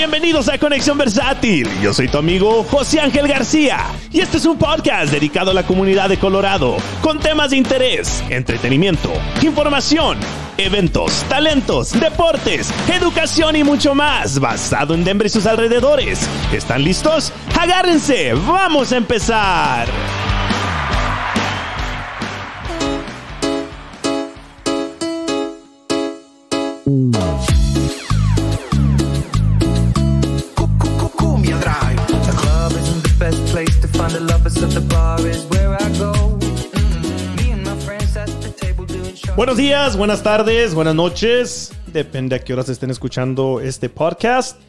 bienvenidos 0.00 0.48
a 0.48 0.56
Conexión 0.56 0.96
Versátil. 0.96 1.68
Yo 1.82 1.92
soy 1.92 2.08
tu 2.08 2.16
amigo 2.16 2.64
José 2.64 3.00
Ángel 3.00 3.28
García 3.28 3.84
y 4.10 4.20
este 4.20 4.38
es 4.38 4.46
un 4.46 4.56
podcast 4.56 5.12
dedicado 5.12 5.50
a 5.50 5.54
la 5.54 5.66
comunidad 5.66 6.08
de 6.08 6.16
Colorado 6.16 6.78
con 7.02 7.20
temas 7.20 7.50
de 7.50 7.58
interés, 7.58 8.24
entretenimiento, 8.30 9.12
información, 9.42 10.16
eventos, 10.56 11.22
talentos, 11.28 11.92
deportes, 12.00 12.72
educación 12.90 13.56
y 13.56 13.62
mucho 13.62 13.94
más 13.94 14.40
basado 14.40 14.94
en 14.94 15.04
Denver 15.04 15.26
y 15.26 15.30
sus 15.30 15.44
alrededores. 15.44 16.26
¿Están 16.50 16.82
listos? 16.82 17.30
Agárrense, 17.60 18.32
vamos 18.32 18.92
a 18.92 18.96
empezar. 18.96 19.86
Buenos 39.40 39.56
días, 39.56 39.96
buenas 39.96 40.22
tardes, 40.22 40.74
buenas 40.74 40.94
noches. 40.94 41.72
Depende 41.86 42.36
a 42.36 42.40
qué 42.40 42.52
horas 42.52 42.68
estén 42.68 42.90
escuchando 42.90 43.58
este 43.58 43.88
podcast. 43.88 44.60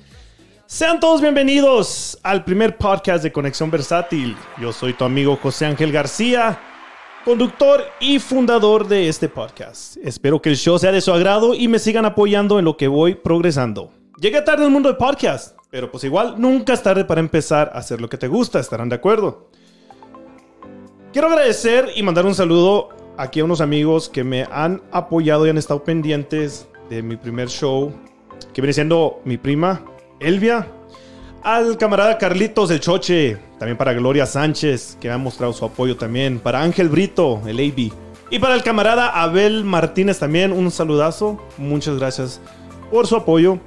Sean 0.65 1.01
todos 1.01 1.19
bienvenidos 1.19 2.17
al 2.23 2.45
primer 2.45 2.77
podcast 2.77 3.21
de 3.21 3.33
Conexión 3.33 3.69
Versátil. 3.69 4.37
Yo 4.61 4.71
soy 4.71 4.93
tu 4.93 5.03
amigo 5.03 5.35
José 5.35 5.65
Ángel 5.65 5.91
García, 5.91 6.57
conductor 7.25 7.83
y 7.99 8.19
fundador 8.19 8.87
de 8.87 9.09
este 9.09 9.27
podcast. 9.27 9.97
Espero 9.97 10.41
que 10.41 10.47
el 10.47 10.55
show 10.55 10.79
sea 10.79 10.93
de 10.93 11.01
su 11.01 11.11
agrado 11.11 11.53
y 11.53 11.67
me 11.67 11.77
sigan 11.77 12.05
apoyando 12.05 12.57
en 12.57 12.63
lo 12.63 12.77
que 12.77 12.87
voy 12.87 13.15
progresando. 13.15 13.91
Llegué 14.21 14.41
tarde 14.41 14.63
al 14.63 14.71
mundo 14.71 14.87
del 14.87 14.97
podcast, 14.97 15.57
pero 15.69 15.91
pues 15.91 16.05
igual 16.05 16.35
nunca 16.37 16.71
es 16.71 16.81
tarde 16.81 17.03
para 17.03 17.19
empezar 17.19 17.71
a 17.73 17.79
hacer 17.79 17.99
lo 17.99 18.07
que 18.07 18.17
te 18.17 18.29
gusta, 18.29 18.61
estarán 18.61 18.87
de 18.87 18.95
acuerdo. 18.95 19.49
Quiero 21.11 21.27
agradecer 21.27 21.89
y 21.93 22.03
mandar 22.03 22.25
un 22.25 22.35
saludo 22.35 23.00
aquí 23.21 23.39
a 23.39 23.45
unos 23.45 23.61
amigos 23.61 24.09
que 24.09 24.23
me 24.23 24.47
han 24.51 24.81
apoyado 24.91 25.45
y 25.45 25.51
han 25.51 25.57
estado 25.59 25.83
pendientes 25.83 26.67
de 26.89 27.03
mi 27.03 27.17
primer 27.17 27.49
show, 27.49 27.93
que 28.51 28.61
viene 28.61 28.73
siendo 28.73 29.21
mi 29.25 29.37
prima 29.37 29.85
Elvia, 30.19 30.67
al 31.43 31.77
camarada 31.77 32.17
Carlitos 32.17 32.69
del 32.69 32.79
Choche, 32.79 33.37
también 33.59 33.77
para 33.77 33.93
Gloria 33.93 34.25
Sánchez, 34.25 34.97
que 34.99 35.11
ha 35.11 35.19
mostrado 35.19 35.53
su 35.53 35.63
apoyo 35.63 35.95
también, 35.97 36.39
para 36.39 36.63
Ángel 36.63 36.89
Brito, 36.89 37.41
el 37.45 37.59
AB, 37.59 37.91
y 38.31 38.39
para 38.39 38.55
el 38.55 38.63
camarada 38.63 39.09
Abel 39.09 39.63
Martínez 39.65 40.17
también, 40.17 40.51
un 40.51 40.71
saludazo, 40.71 41.39
muchas 41.57 41.99
gracias 41.99 42.41
por 42.89 43.05
su 43.05 43.15
apoyo. 43.15 43.59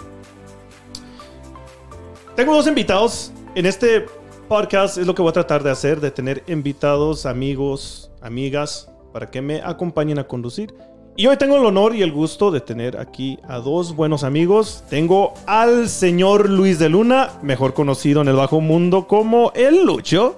Tengo 2.35 2.57
dos 2.57 2.67
invitados 2.67 3.33
en 3.55 3.67
este 3.67 4.07
podcast, 4.49 4.99
es 4.99 5.07
lo 5.07 5.15
que 5.15 5.23
voy 5.23 5.31
a 5.31 5.35
tratar 5.35 5.63
de 5.63 5.71
hacer, 5.71 6.01
de 6.01 6.11
tener 6.11 6.43
invitados, 6.49 7.25
amigos, 7.25 8.11
amigas, 8.21 8.89
para 9.15 9.31
que 9.31 9.41
me 9.41 9.63
acompañen 9.63 10.19
a 10.19 10.25
conducir. 10.25 10.75
Y 11.17 11.29
hoy 11.29 11.37
tengo 11.37 11.57
el 11.57 11.65
honor 11.65 11.95
y 11.95 12.03
el 12.03 12.11
gusto 12.11 12.51
de 12.51 12.61
tener 12.61 12.99
aquí 12.99 13.39
a 13.47 13.59
dos 13.59 13.95
buenos 13.95 14.25
amigos. 14.25 14.83
Tengo 14.91 15.35
al 15.47 15.89
señor 15.89 16.51
Luis 16.51 16.81
de 16.81 16.89
Luna, 16.89 17.31
mejor 17.41 17.75
conocido 17.75 18.23
en 18.23 18.27
el 18.27 18.35
bajo 18.35 18.61
mundo 18.61 19.07
como 19.07 19.53
el 19.55 19.87
Lucho. 19.87 20.37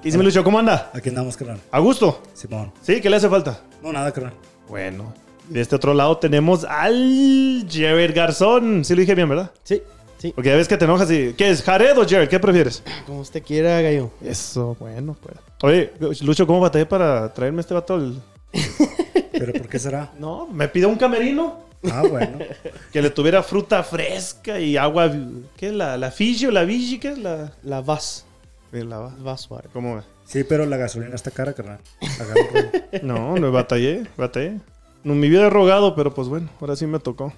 ¿Qué 0.00 0.04
dice 0.04 0.18
mi 0.18 0.24
Lucho? 0.24 0.44
¿Cómo 0.44 0.60
anda? 0.60 0.92
Aquí 0.94 1.08
andamos, 1.08 1.36
carnal. 1.36 1.58
¿A 1.72 1.80
gusto? 1.80 2.22
Simón. 2.32 2.70
¿Sí? 2.80 3.00
¿Qué 3.00 3.10
le 3.10 3.16
hace 3.16 3.28
falta? 3.28 3.60
No, 3.82 3.92
nada, 3.92 4.12
carnal. 4.12 4.34
Bueno. 4.68 5.12
De 5.48 5.60
este 5.60 5.74
otro 5.74 5.92
lado 5.92 6.16
tenemos 6.18 6.62
al 6.62 7.66
Jared 7.68 8.14
Garzón. 8.14 8.84
Sí 8.84 8.94
lo 8.94 9.00
dije 9.00 9.16
bien, 9.16 9.28
¿verdad? 9.28 9.50
Sí, 9.64 9.82
sí. 10.20 10.32
Porque 10.34 10.50
ya 10.50 10.56
ves 10.56 10.68
que 10.68 10.76
te 10.76 10.84
enojas 10.84 11.10
y... 11.10 11.32
¿Qué 11.32 11.50
es? 11.50 11.62
¿Jared 11.62 11.98
o 11.98 12.06
Jared? 12.08 12.28
¿Qué 12.28 12.38
prefieres? 12.38 12.82
Como 13.06 13.20
usted 13.20 13.42
quiera, 13.42 13.80
gallo. 13.80 14.10
Eso, 14.22 14.76
bueno, 14.78 15.16
pues. 15.20 15.36
Oye, 15.62 15.92
Lucho, 16.22 16.46
¿cómo 16.46 16.60
batallé 16.60 16.86
para 16.86 17.32
traerme 17.34 17.60
este 17.60 17.74
vato? 17.74 17.94
al- 17.94 18.22
¿Pero 19.32 19.52
por 19.52 19.68
qué 19.68 19.78
será? 19.78 20.12
No, 20.18 20.46
me 20.46 20.68
pidió 20.68 20.88
un 20.88 20.96
camerino 20.96 21.68
Ah, 21.90 22.02
bueno. 22.08 22.38
que 22.92 23.00
le 23.00 23.08
tuviera 23.10 23.42
fruta 23.42 23.82
fresca 23.82 24.60
y 24.60 24.76
agua. 24.76 25.10
¿Qué 25.56 25.68
es 25.68 25.72
la, 25.72 25.96
la 25.96 26.10
Fiji 26.10 26.44
o 26.46 26.50
la 26.50 26.64
Vigi? 26.64 26.98
¿Qué 26.98 27.08
es 27.12 27.18
la.? 27.18 27.52
La 27.62 27.80
vas. 27.80 28.26
la 28.70 28.98
Vas 28.98 29.50
water. 29.50 29.70
¿Cómo 29.72 29.96
ve? 29.96 30.02
Sí, 30.26 30.44
pero 30.44 30.66
la 30.66 30.76
gasolina 30.76 31.14
está 31.14 31.30
cara, 31.30 31.54
carnal. 31.54 31.78
Agarra 32.20 32.40
un 32.42 32.54
rollo. 32.54 32.70
No, 33.02 33.36
no 33.38 33.50
batallé, 33.50 34.06
batallé. 34.18 34.58
No, 35.04 35.14
mi 35.14 35.30
vida 35.30 35.46
he 35.46 35.50
rogado, 35.50 35.94
pero 35.96 36.12
pues 36.12 36.28
bueno, 36.28 36.50
ahora 36.60 36.76
sí 36.76 36.86
me 36.86 36.98
tocó. 36.98 37.32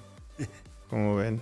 Como 0.91 1.15
ven. 1.15 1.41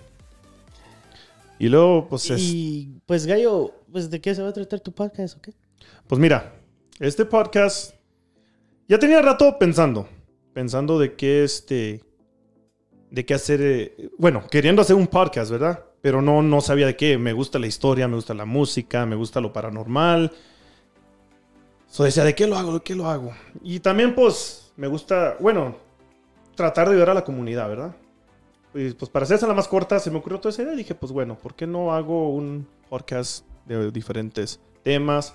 Y 1.61 1.69
luego, 1.69 2.09
pues, 2.09 2.29
es- 2.31 2.41
Y 2.41 3.01
pues, 3.07 3.27
gallo, 3.27 3.73
pues, 3.93 4.11
¿de 4.11 4.21
qué 4.21 4.35
se 4.35 4.43
va 4.43 4.49
a 4.49 4.53
tratar 4.53 4.81
tu 4.81 4.93
podcast 4.93 5.37
o 5.37 5.41
qué? 5.43 5.53
pues 6.09 6.19
mira, 6.21 6.53
este 6.99 7.25
podcast 7.25 7.95
ya 8.89 8.99
tenía 8.99 9.23
rato 9.23 9.57
pensando, 9.59 10.09
pensando 10.53 10.99
de 10.99 11.15
qué 11.15 11.45
este, 11.45 12.03
de 13.11 13.25
qué 13.25 13.35
hacer, 13.35 13.61
eh, 13.63 14.11
bueno, 14.19 14.43
queriendo 14.51 14.83
hacer 14.83 14.97
un 14.97 15.07
podcast, 15.07 15.51
¿verdad? 15.53 15.85
Pero 16.01 16.21
no, 16.23 16.43
no 16.43 16.61
sabía 16.63 16.87
de 16.87 16.97
qué. 16.97 17.19
Me 17.19 17.33
gusta 17.35 17.59
la 17.59 17.67
historia, 17.67 18.09
me 18.09 18.17
gusta 18.17 18.33
la 18.35 18.45
música, 18.47 19.05
me 19.07 19.15
gusta 19.17 19.41
lo 19.41 19.53
paranormal. 19.53 20.33
So 21.87 22.05
decía, 22.05 22.25
¿de 22.25 22.35
qué 22.35 22.47
lo 22.47 22.57
hago? 22.57 22.75
¿De 22.75 22.81
qué 22.81 22.95
lo 22.95 23.07
hago? 23.09 23.33
Y 23.63 23.81
también, 23.81 24.15
pues, 24.15 24.73
me 24.77 24.87
gusta, 24.87 25.37
bueno, 25.41 25.77
tratar 26.55 26.89
de 26.89 26.95
ayudar 26.95 27.11
a 27.11 27.15
la 27.15 27.25
comunidad, 27.25 27.69
¿verdad? 27.69 27.95
Y 28.75 28.93
pues 28.93 29.11
para 29.11 29.25
hacerse 29.25 29.47
la 29.47 29.55
más 29.55 29.69
corta, 29.69 29.99
se 29.99 30.11
me 30.11 30.19
ocurrió 30.19 30.39
toda 30.39 30.51
esa 30.51 30.63
idea 30.63 30.75
y 30.75 30.79
dije, 30.79 30.95
pues 30.95 31.13
bueno, 31.13 31.37
¿por 31.37 31.55
qué 31.55 31.67
no 31.67 31.93
hago 31.93 32.31
un 32.31 32.69
podcast 32.89 33.45
de 33.67 33.91
diferentes 33.91 34.61
temas 34.83 35.35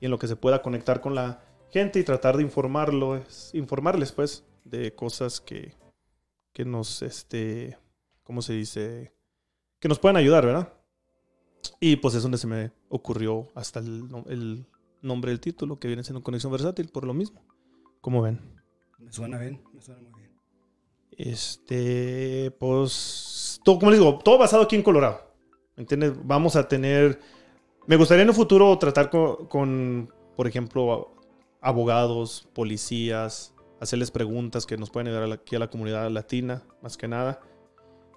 y 0.00 0.04
en 0.04 0.10
lo 0.10 0.18
que 0.18 0.28
se 0.28 0.36
pueda 0.36 0.62
conectar 0.62 1.00
con 1.00 1.14
la 1.14 1.42
gente 1.70 1.98
y 1.98 2.04
tratar 2.04 2.36
de 2.36 2.42
informarlos, 2.42 3.50
informarles, 3.54 4.12
pues, 4.12 4.44
de 4.64 4.94
cosas 4.94 5.40
que, 5.40 5.74
que 6.52 6.64
nos, 6.64 7.02
este, 7.02 7.78
¿cómo 8.22 8.42
se 8.42 8.52
dice? 8.52 9.12
Que 9.80 9.88
nos 9.88 9.98
puedan 9.98 10.16
ayudar, 10.16 10.46
¿verdad? 10.46 10.72
Y 11.80 11.96
pues 11.96 12.14
es 12.14 12.22
donde 12.22 12.38
se 12.38 12.46
me 12.46 12.70
ocurrió 12.88 13.48
hasta 13.54 13.80
el, 13.80 14.08
el 14.28 14.66
nombre 15.02 15.30
del 15.30 15.40
título, 15.40 15.78
que 15.78 15.88
viene 15.88 16.04
siendo 16.04 16.22
Conexión 16.22 16.52
Versátil, 16.52 16.88
por 16.88 17.04
lo 17.04 17.14
mismo. 17.14 17.42
¿Cómo 18.00 18.22
ven? 18.22 18.40
Me 18.98 19.12
suena 19.12 19.38
bien, 19.38 19.62
me 19.72 19.80
suena 19.80 20.00
muy 20.00 20.12
bien. 20.20 20.27
Este, 21.18 22.52
pues, 22.60 23.60
todo, 23.64 23.80
como 23.80 23.90
les 23.90 23.98
digo, 23.98 24.18
todo 24.20 24.38
basado 24.38 24.62
aquí 24.62 24.76
en 24.76 24.82
Colorado. 24.82 25.20
¿Me 25.76 25.82
entiendes? 25.82 26.12
Vamos 26.22 26.54
a 26.54 26.68
tener, 26.68 27.18
me 27.86 27.96
gustaría 27.96 28.22
en 28.22 28.28
un 28.30 28.34
futuro 28.36 28.78
tratar 28.78 29.10
con, 29.10 29.46
con, 29.46 30.14
por 30.36 30.46
ejemplo, 30.46 31.12
abogados, 31.60 32.48
policías, 32.54 33.52
hacerles 33.80 34.12
preguntas 34.12 34.64
que 34.64 34.76
nos 34.76 34.90
pueden 34.90 35.08
ayudar 35.08 35.32
aquí 35.32 35.56
a 35.56 35.58
la 35.58 35.68
comunidad 35.68 36.08
latina, 36.10 36.62
más 36.82 36.96
que 36.96 37.08
nada. 37.08 37.40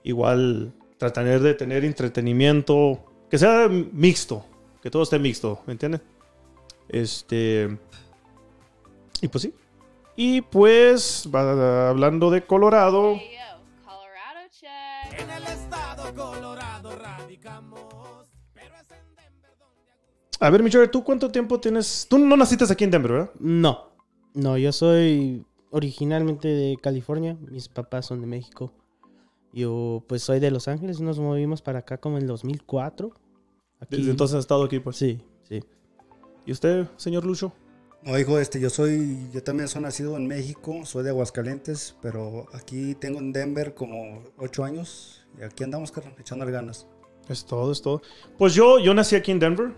Igual, 0.03 0.73
tratar 0.97 1.39
de 1.39 1.53
tener 1.55 1.83
entretenimiento, 1.83 3.03
que 3.29 3.39
sea 3.39 3.67
mixto, 3.67 4.45
que 4.81 4.91
todo 4.91 5.01
esté 5.01 5.17
mixto, 5.17 5.61
¿me 5.65 5.73
entiendes? 5.73 6.01
Este, 6.87 7.79
y 9.21 9.27
pues 9.27 9.41
sí. 9.41 9.53
Y 10.23 10.43
pues, 10.43 11.27
hablando 11.33 12.29
de 12.29 12.45
Colorado, 12.45 13.15
Hey, 13.17 13.39
yo, 13.39 13.83
Colorado 13.83 14.39
check. 14.51 15.19
En 15.19 15.29
el 15.31 15.43
estado 15.45 16.13
Colorado 16.13 16.95
radicamos. 16.95 18.27
Pero 18.53 18.75
es 18.75 18.91
en 18.91 19.15
Denver 19.15 19.57
donde 19.57 19.89
A 20.39 20.49
ver, 20.51 20.61
Michelle, 20.61 20.89
¿tú 20.89 21.03
cuánto 21.03 21.31
tiempo 21.31 21.59
tienes? 21.59 22.05
Tú 22.07 22.19
no 22.19 22.37
naciste 22.37 22.71
aquí 22.71 22.83
en 22.83 22.91
Denver, 22.91 23.11
¿verdad? 23.11 23.31
No. 23.39 23.95
No, 24.35 24.59
yo 24.59 24.71
soy 24.71 25.43
originalmente 25.71 26.49
de 26.49 26.77
California. 26.79 27.35
Mis 27.49 27.67
papás 27.67 28.05
son 28.05 28.21
de 28.21 28.27
México. 28.27 28.71
Yo, 29.53 30.03
pues, 30.07 30.21
soy 30.21 30.39
de 30.39 30.51
Los 30.51 30.67
Ángeles. 30.67 31.01
Nos 31.01 31.17
movimos 31.17 31.63
para 31.63 31.79
acá 31.79 31.97
como 31.97 32.17
en 32.17 32.21
el 32.21 32.27
2004. 32.27 33.11
Aquí. 33.79 33.97
Desde 33.97 34.11
entonces 34.11 34.35
has 34.35 34.41
estado 34.41 34.65
aquí, 34.65 34.79
pues. 34.79 34.97
Sí, 34.97 35.19
sí. 35.49 35.63
¿Y 36.45 36.51
usted, 36.51 36.87
señor 36.97 37.25
Lucho? 37.25 37.53
No, 38.03 38.17
hijo, 38.17 38.39
este, 38.39 38.59
yo 38.59 38.71
soy, 38.71 39.29
yo 39.31 39.43
también 39.43 39.67
soy 39.67 39.83
nacido 39.83 40.17
en 40.17 40.25
México, 40.25 40.81
soy 40.85 41.03
de 41.03 41.11
Aguascalientes, 41.11 41.95
pero 42.01 42.47
aquí 42.53 42.95
tengo 42.95 43.19
en 43.19 43.31
Denver 43.31 43.75
como 43.75 44.23
ocho 44.37 44.63
años 44.63 45.23
y 45.39 45.43
aquí 45.43 45.63
andamos, 45.63 45.91
carnal, 45.91 46.15
echándole 46.19 46.51
ganas. 46.51 46.87
Es 47.29 47.45
todo, 47.45 47.71
es 47.71 47.81
todo. 47.81 48.01
Pues 48.39 48.55
yo, 48.55 48.79
yo 48.79 48.95
nací 48.95 49.15
aquí 49.15 49.31
en 49.31 49.39
Denver. 49.39 49.73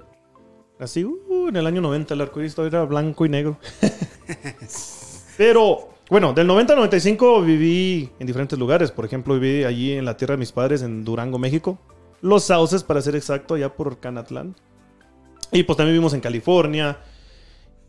Nací 0.79 1.03
uh, 1.03 1.49
en 1.49 1.55
el 1.57 1.67
año 1.67 1.81
90, 1.81 2.13
el 2.13 2.21
arcoíris 2.21 2.57
era 2.57 2.85
blanco 2.85 3.25
y 3.25 3.29
negro. 3.29 3.59
Pero, 5.37 5.89
bueno, 6.09 6.33
del 6.33 6.47
90 6.47 6.73
al 6.73 6.79
95 6.79 7.41
viví 7.41 8.09
en 8.19 8.25
diferentes 8.25 8.57
lugares. 8.57 8.91
Por 8.91 9.03
ejemplo, 9.03 9.37
viví 9.37 9.65
allí 9.65 9.91
en 9.91 10.05
la 10.05 10.15
tierra 10.15 10.33
de 10.33 10.39
mis 10.39 10.53
padres, 10.53 10.81
en 10.81 11.03
Durango, 11.03 11.37
México. 11.37 11.77
Los 12.21 12.45
Sauces, 12.45 12.83
para 12.83 13.01
ser 13.01 13.17
exacto, 13.17 13.55
allá 13.55 13.75
por 13.75 13.99
Canatlán. 13.99 14.55
Y 15.51 15.63
pues 15.63 15.75
también 15.75 15.93
vivimos 15.93 16.13
en 16.13 16.21
California. 16.21 16.97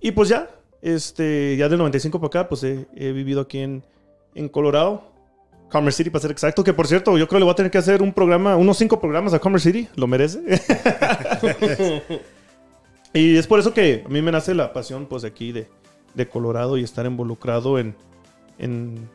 Y 0.05 0.13
pues 0.13 0.29
ya, 0.29 0.51
este, 0.83 1.57
ya 1.57 1.67
del 1.71 1.79
95 1.79 2.21
para 2.21 2.27
acá, 2.27 2.47
pues 2.47 2.63
he, 2.63 2.87
he 2.95 3.13
vivido 3.13 3.41
aquí 3.41 3.61
en, 3.61 3.83
en 4.35 4.51
Colorado. 4.51 5.03
Commerce 5.71 5.97
City, 5.97 6.11
para 6.11 6.21
ser 6.21 6.31
exacto. 6.31 6.63
Que 6.63 6.75
por 6.75 6.87
cierto, 6.87 7.17
yo 7.17 7.27
creo 7.27 7.39
que 7.39 7.41
le 7.41 7.45
voy 7.45 7.53
a 7.53 7.57
tener 7.57 7.73
que 7.73 7.79
hacer 7.79 8.03
un 8.03 8.13
programa, 8.13 8.55
unos 8.57 8.77
cinco 8.77 9.01
programas 9.01 9.33
a 9.33 9.39
Commerce 9.39 9.73
City. 9.73 9.89
Lo 9.97 10.07
merece. 10.07 10.43
y 13.15 13.35
es 13.35 13.47
por 13.47 13.61
eso 13.61 13.73
que 13.73 14.03
a 14.05 14.09
mí 14.11 14.21
me 14.21 14.31
nace 14.31 14.55
la 14.55 14.75
pasión, 14.75 15.07
pues, 15.07 15.25
aquí, 15.25 15.53
de, 15.53 15.69
de 16.13 16.29
Colorado 16.29 16.77
y 16.77 16.85
estar 16.85 17.07
involucrado 17.07 17.79
en. 17.79 17.97
en 18.59 19.09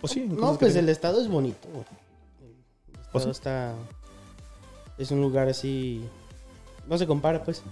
pues 0.00 0.12
sí. 0.12 0.22
en 0.22 0.34
No, 0.36 0.58
pues 0.58 0.74
el 0.74 0.88
estado 0.88 1.20
es 1.20 1.28
bonito. 1.28 1.68
El 1.68 2.98
¿Oh, 3.12 3.18
estado 3.18 3.24
sí? 3.26 3.30
está. 3.30 3.74
Es 4.98 5.12
un 5.12 5.20
lugar 5.20 5.48
así. 5.48 6.04
No 6.88 6.98
se 6.98 7.06
compara, 7.06 7.44
pues. 7.44 7.62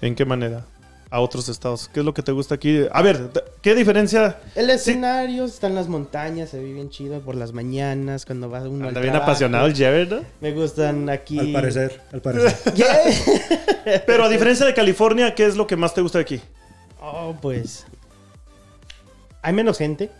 ¿En 0.00 0.14
qué 0.14 0.24
manera? 0.24 0.64
A 1.10 1.20
otros 1.20 1.48
estados. 1.48 1.88
¿Qué 1.92 2.00
es 2.00 2.06
lo 2.06 2.12
que 2.12 2.22
te 2.22 2.32
gusta 2.32 2.56
aquí? 2.56 2.86
A 2.90 3.02
ver, 3.02 3.30
¿qué 3.62 3.74
diferencia? 3.74 4.38
El 4.56 4.68
escenario, 4.70 5.44
están 5.44 5.74
las 5.74 5.86
montañas, 5.86 6.50
se 6.50 6.58
vive 6.58 6.74
bien 6.74 6.90
chido 6.90 7.20
por 7.20 7.36
las 7.36 7.52
mañanas, 7.52 8.26
cuando 8.26 8.50
va 8.50 8.60
uno 8.62 8.82
al 8.84 8.88
Anda 8.88 9.00
bien 9.00 9.12
trabajo. 9.12 9.30
apasionado 9.30 9.66
el 9.66 9.74
Jared, 9.76 10.08
¿no? 10.10 10.22
Me 10.40 10.52
gustan 10.52 11.08
aquí. 11.08 11.38
Al 11.38 11.52
parecer, 11.52 12.00
al 12.12 12.20
parecer. 12.20 12.74
Yeah. 12.74 14.02
Pero 14.06 14.24
a 14.24 14.28
diferencia 14.28 14.66
de 14.66 14.74
California, 14.74 15.34
¿qué 15.34 15.46
es 15.46 15.56
lo 15.56 15.66
que 15.66 15.76
más 15.76 15.94
te 15.94 16.00
gusta 16.00 16.18
de 16.18 16.22
aquí? 16.22 16.40
Oh, 17.00 17.36
pues. 17.40 17.86
Hay 19.42 19.52
menos 19.52 19.78
gente. 19.78 20.10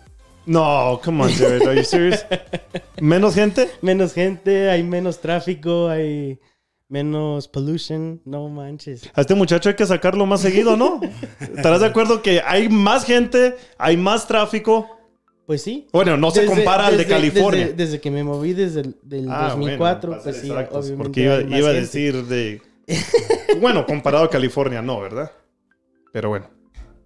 No, 0.47 1.01
come 1.03 1.25
on, 1.25 1.33
Jared. 1.33 1.67
Are 1.67 1.75
you 1.75 1.85
serious? 1.85 2.25
¿Menos 3.01 3.35
gente? 3.35 3.71
Menos 3.81 4.13
gente, 4.13 4.71
hay 4.71 4.83
menos 4.83 5.19
tráfico, 5.21 5.89
hay 5.89 6.39
menos 6.89 7.49
pollution. 7.49 8.21
No 8.25 8.49
manches. 8.49 9.11
A 9.15 9.21
este 9.23 9.35
muchacho 9.35 9.69
hay 9.69 9.75
que 9.77 9.87
sacarlo 9.87 10.27
más 10.27 10.41
seguido, 10.41 10.77
¿no? 10.77 11.01
¿Estarás 11.41 11.81
de 11.81 11.87
acuerdo 11.87 12.23
que 12.23 12.41
hay 12.45 12.69
más 12.69 13.05
gente, 13.05 13.57
hay 13.79 13.97
más 13.97 14.27
tráfico? 14.29 14.89
Pues 15.47 15.63
sí. 15.63 15.87
Bueno, 15.93 16.17
no 16.17 16.31
se 16.31 16.41
Desde- 16.43 16.55
compara 16.55 16.87
al 16.87 16.97
de 16.97 17.07
California. 17.07 17.61
Desde, 17.67 17.77
desde 17.77 18.01
que 18.01 18.11
me 18.11 18.25
moví 18.25 18.55
desde 18.55 18.81
el 18.81 18.97
del 19.03 19.27
Ah, 19.31 19.49
2004, 19.51 20.09
bueno, 20.11 20.23
pues 20.25 20.37
sí, 20.41 20.47
exactos, 20.49 20.87
obviamente. 20.87 21.05
Porque 21.05 21.21
iba, 21.23 21.35
a 21.35 21.39
gente. 21.41 21.73
decir 21.81 22.25
de... 22.27 22.63
Bueno, 23.61 23.87
comparado 23.87 24.25
a 24.25 24.31
California, 24.31 24.81
no, 24.83 25.01
¿verdad? 25.01 25.31
Pero 26.13 26.29
bueno, 26.31 26.49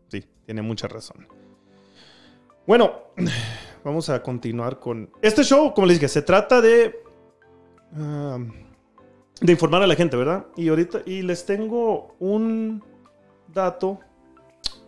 sí, 0.09 0.25
tiene 0.47 0.63
mucha 0.63 0.87
razón. 0.89 1.27
Bueno, 2.67 2.93
vamos 3.85 4.09
a 4.09 4.23
continuar 4.23 4.79
con... 4.79 5.11
Este 5.21 5.43
show, 5.43 5.75
como 5.75 5.87
les 5.87 5.97
dije, 5.99 6.09
se 6.09 6.23
trata 6.23 6.61
de... 6.61 6.95
ah, 7.97 8.39
de 9.40 9.52
informar 9.52 9.82
a 9.82 9.87
la 9.87 9.94
gente, 9.94 10.17
¿verdad? 10.17 10.46
Y 10.56 10.69
ahorita... 10.69 11.00
Y 11.06 11.23
les 11.23 11.46
tengo 11.46 12.14
un 12.19 12.82
dato, 13.52 14.00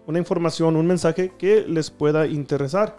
una 0.06 0.19
información, 0.19 0.76
un 0.76 0.87
mensaje 0.87 1.32
que 1.38 1.64
les 1.67 1.91
pueda 1.91 2.26
interesar. 2.26 2.99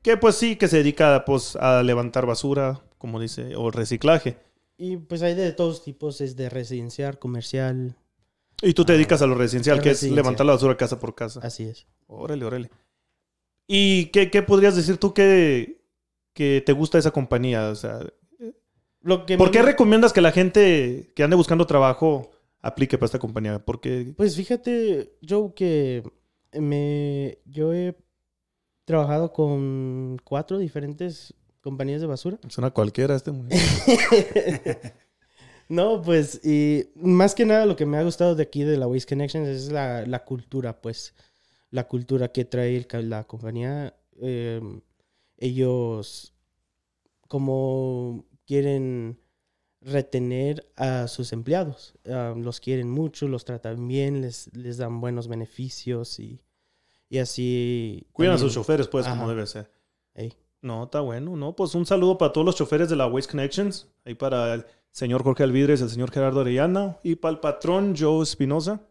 que 0.01 0.17
pues 0.17 0.35
sí, 0.35 0.55
que 0.55 0.67
se 0.67 0.77
dedica 0.77 1.23
pues 1.25 1.55
a 1.55 1.83
levantar 1.83 2.25
basura, 2.25 2.81
como 2.97 3.19
dice, 3.19 3.55
o 3.55 3.71
reciclaje. 3.71 4.37
Y 4.77 4.97
pues 4.97 5.21
hay 5.21 5.35
de 5.35 5.51
todos 5.53 5.83
tipos, 5.83 6.21
es 6.21 6.35
de 6.35 6.49
residencial, 6.49 7.17
comercial, 7.17 7.95
Y 8.61 8.73
tú 8.73 8.85
te 8.85 8.93
dedicas 8.93 9.21
a 9.21 9.27
lo 9.27 9.35
residencial, 9.35 9.81
que 9.81 9.91
es 9.91 10.03
levantar 10.03 10.45
la 10.45 10.53
basura 10.53 10.77
casa 10.77 10.99
por 10.99 11.15
casa. 11.15 11.39
así 11.43 11.63
es. 11.63 11.87
Órale, 12.07 12.45
órale. 12.45 12.69
¿Y 13.67 14.07
qué, 14.07 14.29
qué 14.29 14.41
podrías 14.41 14.75
decir 14.75 14.97
tú 14.97 15.13
que, 15.13 15.81
que 16.33 16.61
te 16.65 16.73
gusta 16.73 16.97
esa 16.97 17.11
compañía? 17.11 17.69
O 17.69 17.75
sea, 17.75 17.99
Lo 19.01 19.25
que 19.25 19.37
¿por 19.37 19.47
me 19.47 19.51
qué 19.51 19.61
recomiendas 19.61 20.13
que 20.13 20.21
la 20.21 20.31
gente 20.31 21.11
que 21.15 21.23
ande 21.23 21.35
buscando 21.35 21.65
trabajo 21.65 22.31
aplique 22.61 22.97
para 22.97 23.05
esta 23.05 23.19
compañía? 23.19 23.59
Porque 23.63 24.13
Pues 24.15 24.35
fíjate, 24.35 25.17
yo 25.21 25.53
que 25.55 26.03
me... 26.53 27.39
Yo 27.45 27.73
he 27.73 27.95
trabajado 28.85 29.33
con 29.33 30.21
cuatro 30.23 30.59
diferentes 30.59 31.33
compañías 31.61 32.01
de 32.01 32.07
basura. 32.07 32.37
suena 32.49 32.69
cualquiera 32.71 33.15
este. 33.15 33.31
No, 35.67 35.99
pues, 36.01 36.41
y 36.45 36.91
más 36.95 37.33
que 37.33 37.43
nada 37.43 37.65
lo 37.65 37.75
que 37.75 37.87
me 37.87 37.97
ha 37.97 38.03
gustado 38.03 38.35
de 38.35 38.43
aquí 38.43 38.63
de 38.63 38.77
la 38.77 38.85
Waste 38.87 39.09
Connections 39.09 39.47
es 39.47 39.71
la, 39.71 40.05
la 40.05 40.23
cultura, 40.23 40.79
pues, 40.79 41.15
la 41.71 41.87
cultura 41.87 42.29
que 42.29 42.45
trae 42.45 42.75
el 42.75 43.09
la 43.09 43.25
compañía. 43.25 43.95
Eh, 44.21 44.61
ellos, 45.37 46.33
como 47.27 48.25
quieren 48.45 49.19
retener 49.81 50.71
a 50.75 51.07
sus 51.07 51.31
empleados, 51.33 51.93
los 52.03 52.59
quieren 52.59 52.89
mucho, 52.89 53.27
los 53.27 53.45
tratan 53.45 53.87
bien, 53.87 54.21
les, 54.21 54.53
les 54.55 54.77
dan 54.77 54.99
buenos 54.99 55.27
beneficios 55.27 56.19
y, 56.19 56.41
y 57.09 57.19
así. 57.19 58.07
Cuidan 58.13 58.35
a 58.35 58.37
sus 58.37 58.53
choferes, 58.53 58.87
pues, 58.87 59.07
como 59.07 59.29
debe 59.29 59.45
ser. 59.45 59.69
No, 60.65 60.85
está 60.85 61.01
bueno, 61.01 61.35
¿no? 61.35 61.55
Pues 61.55 61.75
un 61.75 61.85
saludo 61.85 62.17
para 62.17 62.33
todos 62.33 62.43
los 62.43 62.55
choferes 62.55 62.89
de 62.89 62.95
la 62.95 63.05
Waste 63.05 63.29
Connections. 63.29 63.87
Ahí 64.03 64.15
para 64.15 64.55
el 64.55 64.65
señor 64.89 65.21
Jorge 65.21 65.43
Alvidres, 65.43 65.79
el 65.81 65.91
señor 65.91 66.09
Gerardo 66.09 66.41
Arellana 66.41 66.97
y 67.03 67.17
para 67.17 67.33
el 67.33 67.39
patrón 67.39 67.93
Joe 67.95 68.23
Espinosa. 68.23 68.81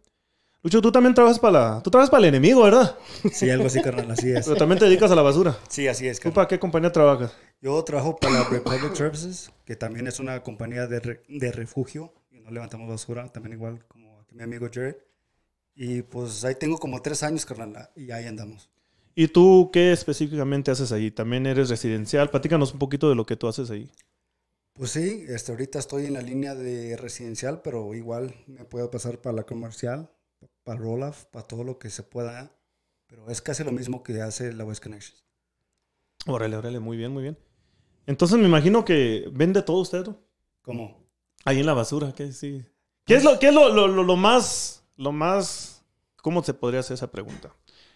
Lucho, 0.64 0.80
tú 0.80 0.90
también 0.90 1.14
trabajas 1.14 1.38
para 1.38 1.52
la... 1.52 1.82
Tú 1.82 1.90
trabajas 1.90 2.10
para 2.10 2.20
el 2.22 2.28
enemigo, 2.30 2.62
¿verdad? 2.62 2.96
Sí, 3.30 3.50
algo 3.50 3.66
así, 3.66 3.82
carnal, 3.82 4.10
así 4.10 4.30
es. 4.32 4.44
Pero 4.46 4.56
también 4.56 4.78
te 4.78 4.86
dedicas 4.86 5.10
a 5.10 5.14
la 5.14 5.20
basura. 5.22 5.56
Sí, 5.68 5.86
así 5.88 6.08
es, 6.08 6.16
¿Tú 6.18 6.22
carnal. 6.22 6.34
para 6.34 6.48
qué 6.48 6.58
compañía 6.58 6.90
trabajas? 6.90 7.32
Yo 7.60 7.84
trabajo 7.84 8.16
para 8.16 8.32
la 8.32 8.44
Republic 8.48 8.94
Services, 8.94 9.52
que 9.66 9.76
también 9.76 10.06
es 10.06 10.18
una 10.20 10.42
compañía 10.42 10.86
de, 10.86 11.00
re- 11.00 11.22
de 11.28 11.52
refugio. 11.52 12.14
Y 12.32 12.40
no 12.40 12.50
levantamos 12.50 12.88
basura, 12.88 13.30
también 13.30 13.52
igual 13.52 13.84
como 13.88 14.20
aquí 14.20 14.34
mi 14.34 14.42
amigo 14.42 14.66
Jared. 14.72 14.96
Y 15.74 16.00
pues 16.02 16.44
ahí 16.44 16.54
tengo 16.54 16.78
como 16.78 17.02
tres 17.02 17.22
años, 17.22 17.44
carnal, 17.44 17.90
y 17.94 18.10
ahí 18.10 18.26
andamos. 18.26 18.70
¿Y 19.14 19.28
tú 19.28 19.70
qué 19.72 19.92
específicamente 19.92 20.70
haces 20.70 20.92
ahí? 20.92 21.10
¿También 21.10 21.46
eres 21.46 21.68
residencial? 21.68 22.30
Platícanos 22.30 22.72
un 22.72 22.78
poquito 22.78 23.08
de 23.10 23.14
lo 23.14 23.26
que 23.26 23.36
tú 23.36 23.48
haces 23.48 23.70
ahí. 23.70 23.90
Pues 24.72 24.90
sí, 24.90 25.24
este, 25.28 25.52
ahorita 25.52 25.78
estoy 25.78 26.06
en 26.06 26.14
la 26.14 26.22
línea 26.22 26.54
de 26.54 26.96
residencial, 26.96 27.60
pero 27.62 27.94
igual 27.94 28.34
me 28.46 28.64
puedo 28.64 28.90
pasar 28.90 29.18
para 29.20 29.36
la 29.36 29.42
comercial, 29.44 30.10
para 30.64 30.78
roll-off, 30.80 31.26
para 31.26 31.46
todo 31.46 31.64
lo 31.64 31.78
que 31.78 31.90
se 31.90 32.02
pueda. 32.02 32.52
Pero 33.06 33.30
es 33.30 33.40
casi 33.42 33.62
lo 33.64 33.72
mismo 33.72 34.02
que 34.02 34.20
hace 34.22 34.52
la 34.52 34.64
West 34.64 34.82
Connection. 34.82 35.16
Órale, 36.26 36.56
órale, 36.56 36.80
muy 36.80 36.96
bien, 36.96 37.12
muy 37.12 37.22
bien. 37.22 37.38
Entonces 38.06 38.38
me 38.38 38.46
imagino 38.46 38.84
que 38.84 39.28
vende 39.32 39.62
todo 39.62 39.78
usted, 39.78 40.06
¿no? 40.06 40.18
¿Cómo? 40.62 41.06
Ahí 41.44 41.60
en 41.60 41.66
la 41.66 41.74
basura, 41.74 42.12
¿qué 42.14 42.32
sí? 42.32 42.64
¿Qué 43.04 43.14
es 43.16 43.24
lo, 43.24 43.38
qué 43.38 43.48
es 43.48 43.54
lo, 43.54 43.68
lo- 43.68 43.88
lo- 43.88 44.02
lo 44.02 44.16
más, 44.16 44.84
lo 44.96 45.12
más, 45.12 45.84
cómo 46.22 46.42
se 46.42 46.54
podría 46.54 46.80
hacer 46.80 46.94
esa 46.94 47.10
pregunta? 47.10 47.54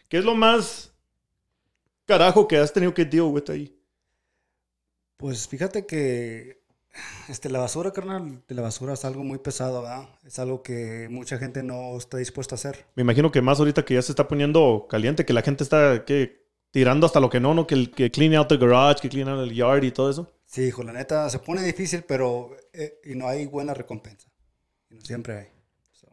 ¿Qué 0.09 0.19
es 0.19 0.25
lo 0.25 0.35
más 0.35 0.93
carajo 2.05 2.47
que 2.47 2.59
has 2.59 2.73
tenido 2.73 2.93
que 2.95 3.05
deal 3.05 3.25
with 3.25 3.49
ahí? 3.51 3.75
Pues 5.17 5.49
fíjate 5.49 5.87
que 5.87 6.63
este, 7.29 7.51
la 7.51 7.59
basura, 7.59 7.93
carnal, 7.93 8.43
de 8.47 8.55
la 8.55 8.63
basura 8.63 8.95
es 8.95 9.05
algo 9.05 9.25
muy 9.25 9.39
pesado, 9.39 9.83
¿verdad? 9.83 10.09
Es 10.25 10.39
algo 10.39 10.63
que 10.63 11.09
mucha 11.11 11.39
gente 11.39 11.63
no 11.63 11.97
está 11.97 12.19
dispuesta 12.19 12.55
a 12.55 12.57
hacer. 12.57 12.87
Me 12.95 13.03
imagino 13.03 13.31
que 13.31 13.43
más 13.43 13.59
ahorita 13.59 13.85
que 13.85 13.95
ya 13.95 14.03
se 14.03 14.13
está 14.13 14.29
poniendo 14.29 14.87
caliente, 14.89 15.25
que 15.25 15.33
la 15.33 15.43
gente 15.43 15.65
está 15.65 16.05
¿qué? 16.05 16.47
tirando 16.71 17.07
hasta 17.07 17.21
lo 17.21 17.31
que 17.31 17.41
no, 17.41 17.55
¿no? 17.55 17.67
Que, 17.67 17.75
el, 17.75 17.91
que 17.91 18.11
clean 18.11 18.35
out 18.35 18.49
the 18.49 18.57
garage, 18.57 19.01
que 19.01 19.09
clean 19.09 19.29
out 19.29 19.41
el 19.41 19.55
yard 19.55 19.85
y 19.85 19.91
todo 19.91 20.11
eso. 20.11 20.31
Sí, 20.45 20.63
hijo, 20.63 20.83
la 20.83 20.93
neta, 20.93 21.29
se 21.29 21.39
pone 21.39 21.63
difícil, 21.63 22.05
pero 22.07 22.51
eh, 22.73 23.01
y 23.05 23.15
no 23.15 23.29
hay 23.29 23.47
buena 23.47 23.75
recompensa. 23.75 24.31
Y 24.91 24.95
no 24.95 25.01
siempre 25.03 25.39
hay. 25.39 25.47
So, 25.93 26.09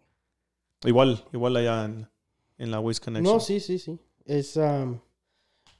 Igual, 0.83 1.23
igual 1.31 1.55
allá 1.55 1.85
en, 1.85 2.09
en 2.57 2.71
la 2.71 2.79
Waste 2.79 3.05
Connection. 3.05 3.33
No, 3.33 3.39
sí, 3.39 3.59
sí, 3.59 3.79
sí. 3.79 3.99
Es, 4.25 4.57
am, 4.57 5.01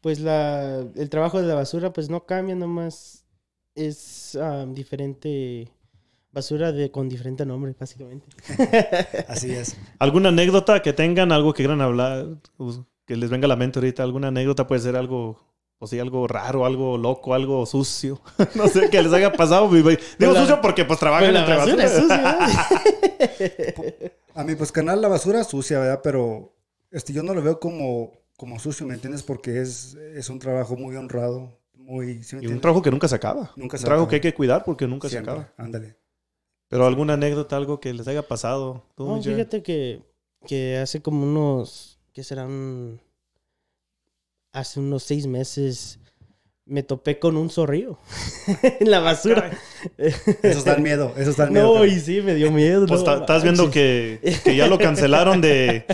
pues 0.02 0.20
la, 0.20 0.86
el 0.96 1.10
trabajo 1.10 1.42
de 1.42 1.48
la 1.48 1.56
basura 1.56 1.92
pues 1.92 2.10
no 2.10 2.26
cambia, 2.26 2.56
nomás 2.56 3.25
es 3.76 4.36
am, 4.36 4.74
diferente 4.74 5.70
basura 6.32 6.72
de, 6.72 6.92
con 6.92 7.08
diferente 7.08 7.46
nombre, 7.46 7.76
básicamente. 7.80 8.26
así 9.28 9.52
es. 9.52 9.78
¿Alguna 10.00 10.30
anécdota 10.30 10.82
que 10.82 10.94
tengan, 10.94 11.32
algo 11.32 11.54
que 11.54 11.64
quieran 11.64 11.82
hablar, 11.82 12.28
que 13.06 13.16
les 13.16 13.30
venga 13.30 13.46
a 13.46 13.50
la 13.50 13.56
mente 13.56 13.80
ahorita? 13.80 14.04
¿Alguna 14.04 14.30
anécdota 14.30 14.68
puede 14.68 14.82
ser 14.82 14.96
algo, 14.96 15.40
o 15.80 15.88
sí, 15.88 16.00
algo 16.00 16.28
raro, 16.28 16.66
algo 16.66 16.98
loco, 16.98 17.34
algo 17.34 17.66
sucio? 17.66 18.20
no 18.56 18.68
sé, 18.68 18.90
que 18.90 19.02
les 19.02 19.14
haya 19.14 19.32
pasado. 19.32 19.70
mi. 19.70 19.78
Digo 19.82 20.34
la- 20.34 20.42
sucio 20.42 20.60
porque 20.62 20.84
pues 20.86 21.00
trabajan 21.00 21.34
la 21.34 21.40
entre 21.42 21.56
basura 21.56 21.84
basura. 21.86 21.86
es 21.86 22.02
sucia. 22.02 23.36
¿eh? 23.40 24.18
A 24.34 24.44
mí, 24.44 24.56
pues, 24.56 24.72
canal, 24.72 25.02
la 25.02 25.08
basura 25.08 25.40
es 25.42 25.48
sucia, 25.48 25.80
¿verdad? 25.80 26.02
Pero 26.04 26.54
este, 26.92 27.14
yo 27.14 27.24
no 27.24 27.34
lo 27.34 27.42
veo 27.42 27.60
como, 27.60 28.12
como 28.36 28.60
sucio, 28.60 28.86
¿me 28.86 28.94
entiendes? 28.96 29.24
Porque 29.24 29.62
es, 29.62 29.96
es 29.96 30.30
un 30.30 30.40
trabajo 30.40 30.76
muy 30.76 30.96
honrado, 30.98 31.58
muy... 31.86 32.24
¿sí 32.24 32.36
me 32.36 32.44
Y 32.44 32.48
un 32.48 32.60
trabajo 32.60 32.82
que 32.82 32.92
nunca 32.92 33.08
se 33.08 33.16
acaba. 33.16 33.52
Nunca 33.56 33.78
se 33.78 33.84
un 33.84 33.86
trabajo 33.86 34.04
acaba. 34.04 34.10
que 34.10 34.16
hay 34.16 34.22
que 34.22 34.34
cuidar 34.34 34.64
porque 34.64 34.88
nunca 34.88 35.08
Siempre, 35.08 35.34
se 35.34 35.40
acaba. 35.40 35.54
Ándale. 35.58 35.96
Pero 36.68 36.86
alguna 36.86 37.14
anécdota, 37.14 37.56
algo 37.56 37.80
que 37.80 37.94
les 37.94 38.08
haya 38.08 38.24
pasado. 38.28 38.84
Tú, 38.96 39.06
No, 39.08 39.22
fíjate 39.22 39.62
que, 39.62 40.02
que 40.48 40.78
hace 40.78 41.02
como 41.02 41.24
unos, 41.24 42.00
¿qué 42.12 42.24
serán? 42.24 43.00
Hace 44.52 44.80
unos 44.80 45.04
seis 45.04 45.28
meses 45.28 46.00
me 46.68 46.82
topé 46.82 47.20
con 47.20 47.38
un 47.38 47.52
zorrillo 47.52 48.00
en 48.80 48.90
la 48.90 49.00
basura. 49.00 49.52
Esos 50.42 50.66
dan 50.66 50.82
miedo, 50.82 51.14
esos 51.16 51.38
dan 51.38 51.54
miedo. 51.54 51.78
No, 51.78 51.86
y 51.86 52.00
sí, 52.00 52.22
me 52.22 52.34
dio 52.34 52.52
miedo. 52.52 52.88
Pues 52.88 53.04
no 53.04 53.18
estás 53.18 53.44
viendo 53.44 53.70
que, 53.70 54.20
que 54.44 54.56
ya 54.56 54.66
lo 54.66 54.80
cancelaron 54.80 55.42
de, 55.42 55.86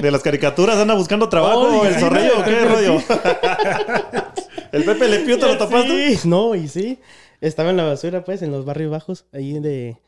de 0.00 0.10
las 0.12 0.22
caricaturas. 0.22 0.76
Anda 0.76 0.94
buscando 0.94 1.28
trabajo. 1.28 1.80
Oh, 1.80 1.84
el 1.84 1.94
sí, 1.94 2.00
zorrillo, 2.00 2.38
no, 2.38 2.44
¿qué 2.44 2.64
rollo? 2.64 2.98
el 4.72 4.84
Pepe 4.84 5.08
Le 5.08 5.20
Pew 5.20 5.38
te 5.38 5.46
lo 5.46 5.56
tapaste. 5.58 6.16
Sí, 6.16 6.28
no, 6.28 6.54
y 6.54 6.68
sí. 6.68 6.98
Estaba 7.40 7.70
en 7.70 7.76
la 7.76 7.84
basura, 7.84 8.24
pues, 8.24 8.42
en 8.42 8.52
los 8.52 8.64
barrios 8.64 8.90
bajos, 8.90 9.26
ahí 9.32 9.58
de... 9.60 9.98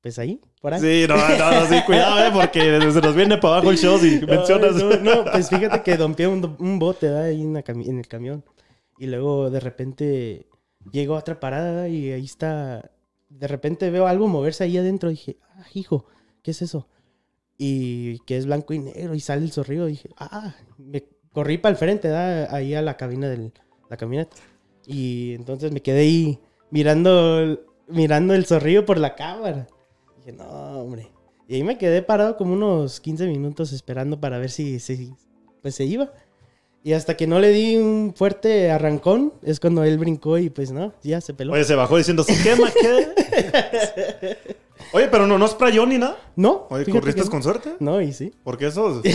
Pues 0.00 0.20
ahí, 0.20 0.40
por 0.60 0.72
ahí. 0.72 0.80
Sí, 0.80 1.06
no, 1.08 1.16
no, 1.16 1.50
no, 1.50 1.66
sí, 1.66 1.82
cuidado, 1.84 2.24
eh, 2.24 2.30
porque 2.32 2.60
se 2.92 3.00
nos 3.00 3.16
viene 3.16 3.38
para 3.38 3.54
abajo 3.54 3.72
el 3.72 3.78
show 3.78 3.98
si 3.98 4.20
mencionas. 4.26 4.76
No, 4.76 4.96
no, 4.98 5.24
pues 5.24 5.48
fíjate 5.48 5.82
que 5.82 5.96
dompié 5.96 6.28
un, 6.28 6.54
un 6.60 6.78
bote 6.78 7.08
¿verdad? 7.08 7.24
ahí 7.24 7.42
en, 7.42 7.56
el 7.98 8.06
camión. 8.06 8.44
Y 8.98 9.06
luego 9.06 9.50
de 9.50 9.58
repente 9.58 10.46
llego 10.92 11.16
a 11.16 11.18
otra 11.18 11.40
parada 11.40 11.88
y 11.88 12.12
ahí 12.12 12.24
está. 12.24 12.92
De 13.28 13.48
repente 13.48 13.90
veo 13.90 14.06
algo 14.06 14.28
moverse 14.28 14.62
ahí 14.62 14.78
adentro. 14.78 15.08
Dije, 15.08 15.38
ah, 15.42 15.64
hijo, 15.74 16.06
¿qué 16.44 16.52
es 16.52 16.62
eso? 16.62 16.86
Y 17.58 18.20
que 18.20 18.36
es 18.36 18.46
blanco 18.46 18.74
y 18.74 18.78
negro 18.78 19.12
y 19.16 19.18
sale 19.18 19.42
el 19.42 19.50
zorrillo. 19.50 19.86
Dije, 19.86 20.10
ah, 20.18 20.54
me 20.78 21.02
corrí 21.32 21.58
para 21.58 21.72
el 21.72 21.78
frente, 21.78 22.06
¿verdad? 22.06 22.54
ahí 22.54 22.74
a 22.74 22.82
la 22.82 22.96
cabina 22.96 23.28
de 23.28 23.38
la 23.88 23.96
camioneta. 23.96 24.36
Y 24.86 25.34
entonces 25.34 25.72
me 25.72 25.80
quedé 25.80 26.00
ahí 26.00 26.38
mirando, 26.70 27.38
el- 27.40 27.60
mirando 27.88 28.34
el 28.34 28.46
zorrillo 28.46 28.84
por 28.86 28.98
la 28.98 29.14
cámara. 29.14 29.66
Dije, 30.18 30.32
no, 30.32 30.44
hombre. 30.80 31.08
Y 31.48 31.54
ahí 31.56 31.64
me 31.64 31.78
quedé 31.78 32.02
parado 32.02 32.36
como 32.36 32.52
unos 32.54 33.00
15 33.00 33.26
minutos 33.28 33.72
esperando 33.72 34.20
para 34.20 34.38
ver 34.38 34.50
si, 34.50 34.80
si 34.80 35.14
pues 35.62 35.74
se 35.74 35.84
iba. 35.84 36.10
Y 36.82 36.92
hasta 36.92 37.16
que 37.16 37.26
no 37.26 37.40
le 37.40 37.50
di 37.50 37.76
un 37.76 38.14
fuerte 38.16 38.70
arrancón, 38.70 39.32
es 39.42 39.58
cuando 39.58 39.82
él 39.82 39.98
brincó 39.98 40.38
y 40.38 40.50
pues 40.50 40.70
no, 40.70 40.92
ya 41.02 41.20
se 41.20 41.34
peló. 41.34 41.52
Oye, 41.52 41.64
se 41.64 41.74
bajó 41.74 41.96
diciendo, 41.96 42.22
¿se 42.22 42.40
quema 42.42 42.70
qué? 42.70 44.36
Oye, 44.92 45.08
pero 45.08 45.26
no, 45.26 45.36
no 45.36 45.48
sprayó 45.48 45.84
ni 45.86 45.98
nada. 45.98 46.16
no, 46.36 46.66
Oye, 46.70 46.84
¿corriste 46.90 47.24
no. 47.24 47.30
con 47.30 47.42
suerte? 47.42 47.74
No, 47.80 48.00
y 48.00 48.12
sí. 48.12 48.32
Porque 48.44 48.66
esos... 48.68 49.02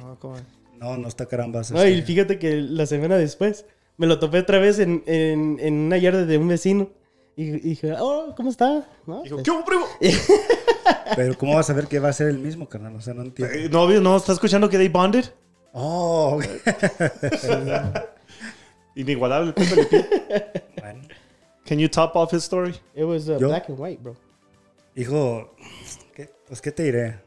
Ah, 0.00 0.14
¿cómo? 0.20 0.36
No, 0.78 0.96
no 0.96 1.08
está 1.08 1.26
carambas. 1.26 1.70
No, 1.70 1.84
y 1.86 1.92
este, 1.94 2.02
fíjate 2.06 2.38
que 2.38 2.54
la 2.56 2.86
semana 2.86 3.16
después 3.16 3.66
me 3.96 4.06
lo 4.06 4.18
topé 4.18 4.38
otra 4.38 4.58
vez 4.58 4.78
en, 4.78 5.02
en, 5.06 5.58
en 5.60 5.74
una 5.74 5.98
yarda 5.98 6.24
de 6.24 6.38
un 6.38 6.48
vecino. 6.48 6.90
Y, 7.36 7.42
y 7.44 7.58
dije, 7.60 7.94
oh, 8.00 8.34
¿cómo 8.36 8.50
está? 8.50 8.86
¿No? 9.06 9.22
Dijo, 9.22 9.36
Pues, 9.36 9.44
¿qué 9.44 9.50
hubo, 9.50 9.64
primo? 9.64 9.86
Pero 11.16 11.36
¿cómo 11.38 11.54
vas 11.54 11.70
a 11.70 11.72
ver 11.72 11.86
que 11.86 11.98
va 12.00 12.08
a 12.08 12.12
ser 12.12 12.28
el 12.28 12.38
mismo, 12.38 12.68
carnal? 12.68 12.94
O 12.96 13.00
sea, 13.00 13.14
no 13.14 13.22
entiendo. 13.22 13.54
Eh, 13.54 13.68
No, 13.70 13.88
no, 14.00 14.16
¿estás 14.16 14.34
escuchando 14.34 14.68
que 14.68 14.76
they 14.76 14.88
bonded? 14.88 15.24
Oh, 15.72 16.36
ok. 16.38 16.44
Inigualable, 18.96 19.52
bueno. 20.80 21.00
Can 21.64 21.78
you 21.78 21.88
top 21.88 22.16
off 22.16 22.32
his 22.32 22.42
story? 22.44 22.74
It 22.94 23.04
was 23.04 23.28
uh, 23.28 23.38
black 23.38 23.68
and 23.68 23.78
white, 23.78 24.02
bro. 24.02 24.16
Hijo, 24.96 25.54
¿qué- 26.16 26.30
pues, 26.48 26.60
¿qué 26.60 26.72
te 26.72 26.82
diré? 26.84 27.20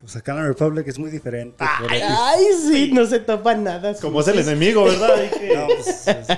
Pues 0.00 0.14
acá 0.14 0.30
en 0.32 0.38
la 0.38 0.44
Republic 0.46 0.86
es 0.86 0.98
muy 0.98 1.10
diferente. 1.10 1.64
Ay, 1.90 2.44
sí, 2.70 2.90
no 2.92 3.04
se 3.04 3.18
topa 3.18 3.54
nada. 3.56 3.94
Como 3.94 4.20
es 4.20 4.28
el 4.28 4.38
enemigo, 4.38 4.84
¿verdad? 4.84 5.16
No, 5.54 5.66
pues, 5.66 6.06
es, 6.06 6.28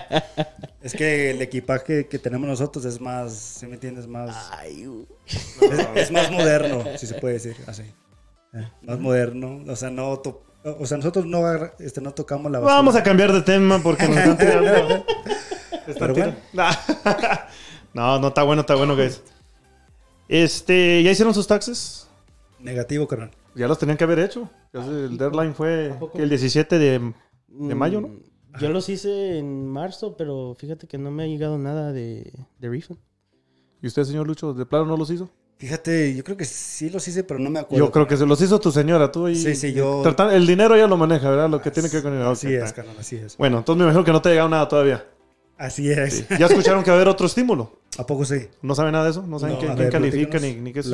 es 0.83 0.93
que 0.95 1.31
el 1.33 1.43
equipaje 1.43 2.07
que 2.07 2.19
tenemos 2.19 2.49
nosotros 2.49 2.87
es 2.87 2.99
más, 3.01 3.35
si 3.35 3.67
me 3.67 3.75
entiendes? 3.75 4.07
Más, 4.07 4.35
Ay, 4.53 4.87
uh. 4.87 5.07
es, 5.27 5.89
es 5.95 6.11
más 6.11 6.31
moderno, 6.31 6.85
si 6.97 7.07
se 7.07 7.15
puede 7.17 7.35
decir 7.35 7.55
así. 7.67 7.83
Eh, 8.55 8.67
Más 8.83 8.99
moderno. 8.99 9.63
O 9.71 9.77
sea, 9.77 9.91
no 9.91 10.19
to- 10.21 10.43
o 10.65 10.87
sea, 10.87 10.97
nosotros 10.97 11.27
no, 11.27 11.43
este, 11.79 12.01
no 12.01 12.13
tocamos 12.13 12.51
la 12.51 12.59
basura. 12.61 12.75
Vamos 12.77 12.97
a 12.97 13.03
cambiar 13.03 13.31
de 13.33 13.43
tema 13.43 13.79
porque 13.83 14.09
nos 14.09 14.17
están 14.17 14.39
tirando. 14.39 15.05
Pero 15.99 16.15
tirando- 16.15 16.37
No, 17.93 18.19
no, 18.21 18.29
está 18.29 18.43
bueno, 18.43 18.61
está 18.63 18.75
bueno, 18.75 18.97
guys. 18.97 19.21
Este, 20.29 21.03
¿ya 21.03 21.11
hicieron 21.11 21.35
sus 21.35 21.47
taxes? 21.47 22.07
Negativo, 22.59 23.07
carnal. 23.07 23.31
Ya 23.55 23.67
los 23.69 23.79
tenían 23.79 23.97
que 23.99 24.05
haber 24.05 24.21
hecho. 24.21 24.49
Sé, 24.73 24.79
El 25.05 25.19
deadline 25.19 25.55
fue 25.55 25.93
el 26.15 26.29
17 26.29 26.79
de, 26.79 27.13
de 27.49 27.75
mayo, 27.75 28.01
¿no? 28.01 28.09
Mm, 28.09 28.21
Yo 28.61 28.71
los 28.71 28.89
hice 28.89 29.39
en 29.39 29.67
marzo, 29.67 30.17
pero 30.17 30.55
fíjate 30.59 30.87
que 30.87 30.99
no 30.99 31.11
me 31.11 31.25
ha 31.25 31.27
llegado 31.27 31.59
nada 31.59 31.93
de, 31.93 32.33
de 32.59 32.69
refund. 32.69 32.99
¿Y 33.83 33.87
usted, 33.87 34.05
señor 34.05 34.27
Lucho, 34.27 34.53
de 34.53 34.67
plano 34.67 34.87
no 34.87 34.97
los 34.97 35.11
hizo? 35.11 35.31
Fíjate, 35.57 36.15
yo 36.15 36.25
creo 36.25 36.37
que 36.37 36.45
sí 36.47 36.89
los 36.91 37.07
hice, 37.07 37.23
pero 37.23 37.39
no 37.39 37.51
me 37.51 37.59
acuerdo. 37.59 37.85
Yo 37.85 37.93
creo 37.93 38.07
que 38.07 38.17
se 38.17 38.25
los 38.25 38.41
hizo 38.41 38.59
tu 38.61 38.71
señora, 38.73 39.13
tú 39.13 39.29
y... 39.29 39.35
Sí, 39.37 39.55
sí, 39.55 39.73
yo- 39.73 40.03
el 40.33 40.47
dinero 40.47 40.77
ya 40.77 40.87
lo 40.87 40.97
maneja, 40.97 41.29
¿verdad? 41.29 41.51
Lo 41.51 41.61
que 41.61 41.71
tiene 41.71 41.91
que 41.91 41.97
ver 41.97 42.03
con 42.05 42.15
el... 42.15 42.23
Así 42.23 42.53
es, 42.55 42.73
carnal, 42.73 42.97
así 42.99 43.17
es. 43.17 43.37
Bueno, 43.37 43.59
entonces 43.59 43.79
me 43.79 43.85
imagino 43.85 44.05
que 44.05 44.13
no 44.13 44.23
te 44.23 44.29
ha 44.31 44.33
llegado 44.33 44.49
nada 44.49 44.69
todavía. 44.69 45.05
Así 45.61 45.91
es. 45.91 46.27
¿Ya 46.39 46.47
escucharon 46.47 46.83
que 46.83 46.91
va 46.91 46.97
a 46.97 47.01
haber 47.01 47.09
otro 47.09 47.27
estímulo? 47.27 47.81
¿A 47.99 48.07
poco 48.07 48.25
sí? 48.25 48.49
¿No 48.63 48.75
saben 48.75 48.93
nada 48.93 49.05
de 49.05 49.11
eso? 49.11 49.27
¿No 49.27 49.39
saben 49.39 49.57
No, 49.57 49.61
quién, 49.61 49.73
a 49.73 49.75
quién 49.75 49.91
ver, 49.91 49.93
califica 49.93 50.39
ni, 50.39 50.55
ni 50.55 50.73
qué 50.73 50.81
es 50.81 50.91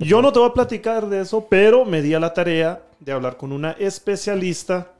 Yo 0.00 0.20
no 0.20 0.32
te 0.32 0.40
voy 0.40 0.48
a 0.48 0.52
platicar 0.52 1.08
de 1.08 1.20
eso, 1.20 1.46
pero 1.48 1.84
me 1.84 2.02
di 2.02 2.12
a 2.12 2.18
la 2.18 2.34
tarea 2.34 2.82
de 2.98 3.12
hablar 3.12 3.36
con 3.36 3.52
una 3.52 3.70
especialista 3.72 4.90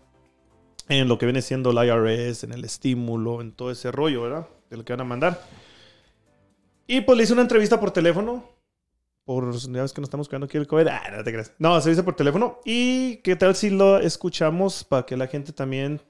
en 0.88 1.08
lo 1.08 1.18
que 1.18 1.26
viene 1.26 1.42
siendo 1.42 1.72
el 1.72 1.84
IRS, 1.84 2.44
en 2.44 2.52
el 2.52 2.64
estímulo, 2.64 3.40
en 3.40 3.50
todo 3.50 3.72
ese 3.72 3.90
rollo, 3.90 4.22
¿verdad? 4.22 4.46
De 4.70 4.76
lo 4.76 4.84
que 4.84 4.92
van 4.92 5.00
a 5.00 5.04
mandar. 5.04 5.42
Y 6.86 7.00
pues 7.00 7.18
le 7.18 7.24
hice 7.24 7.32
una 7.32 7.42
entrevista 7.42 7.80
por 7.80 7.90
teléfono. 7.90 8.44
Por, 9.24 9.52
ya 9.52 9.82
ves 9.82 9.92
que 9.92 10.00
nos 10.00 10.06
estamos 10.06 10.28
quedando 10.28 10.44
aquí 10.46 10.58
el 10.58 10.68
COVID. 10.68 10.86
Ah, 10.86 11.02
no 11.16 11.24
te 11.24 11.32
creas. 11.32 11.52
No, 11.58 11.80
se 11.80 11.90
dice 11.90 12.04
por 12.04 12.14
teléfono. 12.14 12.60
Y 12.64 13.16
qué 13.16 13.34
tal 13.34 13.56
si 13.56 13.70
lo 13.70 13.98
escuchamos 13.98 14.84
para 14.84 15.06
que 15.06 15.16
la 15.16 15.26
gente 15.26 15.52
también, 15.52 16.00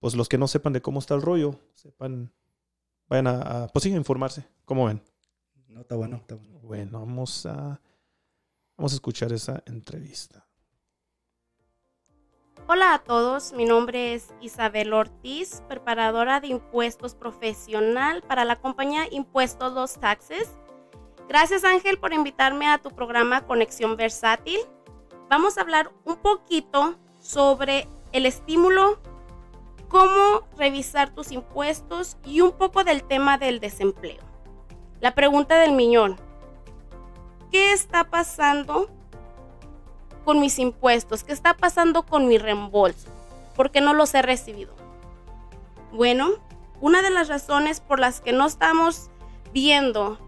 pues 0.00 0.14
los 0.14 0.28
que 0.28 0.38
no 0.38 0.48
sepan 0.48 0.72
de 0.72 0.82
cómo 0.82 0.98
está 0.98 1.14
el 1.14 1.22
rollo, 1.22 1.60
sepan, 1.74 2.32
vayan 3.08 3.28
a, 3.28 3.64
a, 3.64 3.68
pues 3.68 3.84
sí, 3.84 3.92
a 3.92 3.96
informarse. 3.96 4.46
¿Cómo 4.64 4.86
ven? 4.86 5.02
No, 5.68 5.82
está 5.82 5.94
bueno, 5.94 6.16
está 6.16 6.34
bueno. 6.34 6.58
Bueno, 6.62 7.00
vamos 7.00 7.46
a, 7.46 7.80
vamos 8.76 8.92
a 8.92 8.94
escuchar 8.94 9.32
esa 9.32 9.62
entrevista. 9.66 10.46
Hola 12.66 12.94
a 12.94 12.98
todos, 13.02 13.52
mi 13.52 13.64
nombre 13.64 14.14
es 14.14 14.32
Isabel 14.40 14.92
Ortiz, 14.92 15.62
preparadora 15.68 16.40
de 16.40 16.46
impuestos 16.46 17.16
profesional 17.16 18.22
para 18.22 18.44
la 18.44 18.56
compañía 18.56 19.08
Impuestos 19.10 19.72
Los 19.72 19.98
Taxes. 19.98 20.48
Gracias 21.28 21.64
Ángel 21.64 21.98
por 21.98 22.12
invitarme 22.12 22.68
a 22.68 22.78
tu 22.78 22.90
programa 22.90 23.44
Conexión 23.44 23.96
Versátil. 23.96 24.60
Vamos 25.28 25.58
a 25.58 25.62
hablar 25.62 25.92
un 26.04 26.16
poquito 26.16 26.96
sobre 27.20 27.88
el 28.12 28.24
estímulo, 28.24 29.00
cómo 29.90 30.46
revisar 30.56 31.10
tus 31.10 31.32
impuestos 31.32 32.16
y 32.24 32.40
un 32.40 32.52
poco 32.52 32.84
del 32.84 33.02
tema 33.02 33.36
del 33.36 33.58
desempleo. 33.58 34.22
La 35.00 35.14
pregunta 35.14 35.58
del 35.58 35.72
millón, 35.72 36.16
¿qué 37.50 37.72
está 37.72 38.04
pasando 38.04 38.88
con 40.24 40.40
mis 40.40 40.58
impuestos? 40.60 41.24
¿Qué 41.24 41.32
está 41.32 41.54
pasando 41.54 42.04
con 42.04 42.28
mi 42.28 42.38
reembolso? 42.38 43.08
¿Por 43.56 43.72
qué 43.72 43.80
no 43.80 43.92
los 43.92 44.14
he 44.14 44.22
recibido? 44.22 44.72
Bueno, 45.92 46.30
una 46.80 47.02
de 47.02 47.10
las 47.10 47.26
razones 47.26 47.80
por 47.80 47.98
las 47.98 48.20
que 48.20 48.32
no 48.32 48.46
estamos 48.46 49.10
viendo 49.52 50.18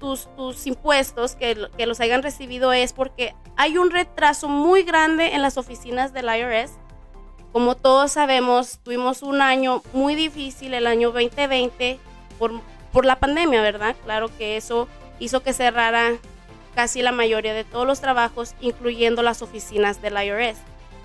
tus, 0.00 0.66
impuestos 0.66 1.36
que, 1.36 1.68
que 1.76 1.86
los 1.86 2.00
hayan 2.00 2.24
recibido 2.24 2.72
es 2.72 2.92
porque 2.92 3.36
hay 3.56 3.78
un 3.78 3.90
retraso 3.90 4.48
muy 4.48 4.82
grande 4.82 5.34
en 5.34 5.42
las 5.42 5.56
oficinas 5.56 6.12
del 6.12 6.26
IRS. 6.26 6.72
Como 7.52 7.76
todos 7.76 8.12
sabemos, 8.12 8.78
tuvimos 8.82 9.22
un 9.22 9.40
año 9.40 9.82
muy 9.92 10.14
difícil, 10.14 10.74
el 10.74 10.86
año 10.86 11.12
2020, 11.12 11.98
por, 12.38 12.60
por 12.92 13.06
la 13.06 13.18
pandemia, 13.18 13.62
¿verdad? 13.62 13.96
Claro 14.04 14.28
que 14.36 14.56
eso 14.56 14.86
hizo 15.18 15.42
que 15.42 15.52
cerrara 15.52 16.12
casi 16.74 17.02
la 17.02 17.12
mayoría 17.12 17.54
de 17.54 17.64
todos 17.64 17.86
los 17.86 18.00
trabajos, 18.00 18.54
incluyendo 18.60 19.22
las 19.22 19.42
oficinas 19.42 20.00
del 20.02 20.22
IRS. 20.22 20.58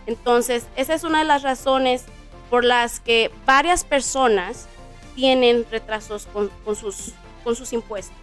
Entonces, 0.05 0.67
esa 0.75 0.93
es 0.93 1.03
una 1.03 1.19
de 1.19 1.25
las 1.25 1.43
razones 1.43 2.05
por 2.49 2.65
las 2.65 2.99
que 2.99 3.31
varias 3.45 3.83
personas 3.83 4.67
tienen 5.15 5.65
retrasos 5.71 6.27
con, 6.27 6.49
con 6.65 6.75
sus, 6.75 7.13
con 7.43 7.55
sus 7.55 7.73
impuestos. 7.73 8.17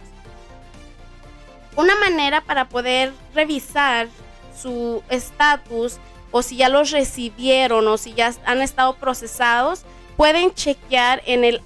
Una 1.75 1.95
manera 1.95 2.41
para 2.41 2.69
poder 2.69 3.13
revisar 3.33 4.07
su 4.55 5.03
estatus 5.09 5.97
o 6.31 6.41
si 6.41 6.55
ya 6.57 6.69
los 6.69 6.91
recibieron 6.91 7.87
o 7.87 7.97
si 7.97 8.13
ya 8.13 8.33
han 8.45 8.61
estado 8.61 8.95
procesados, 8.95 9.85
pueden 10.17 10.53
chequear 10.53 11.21
en 11.25 11.43
el 11.43 11.61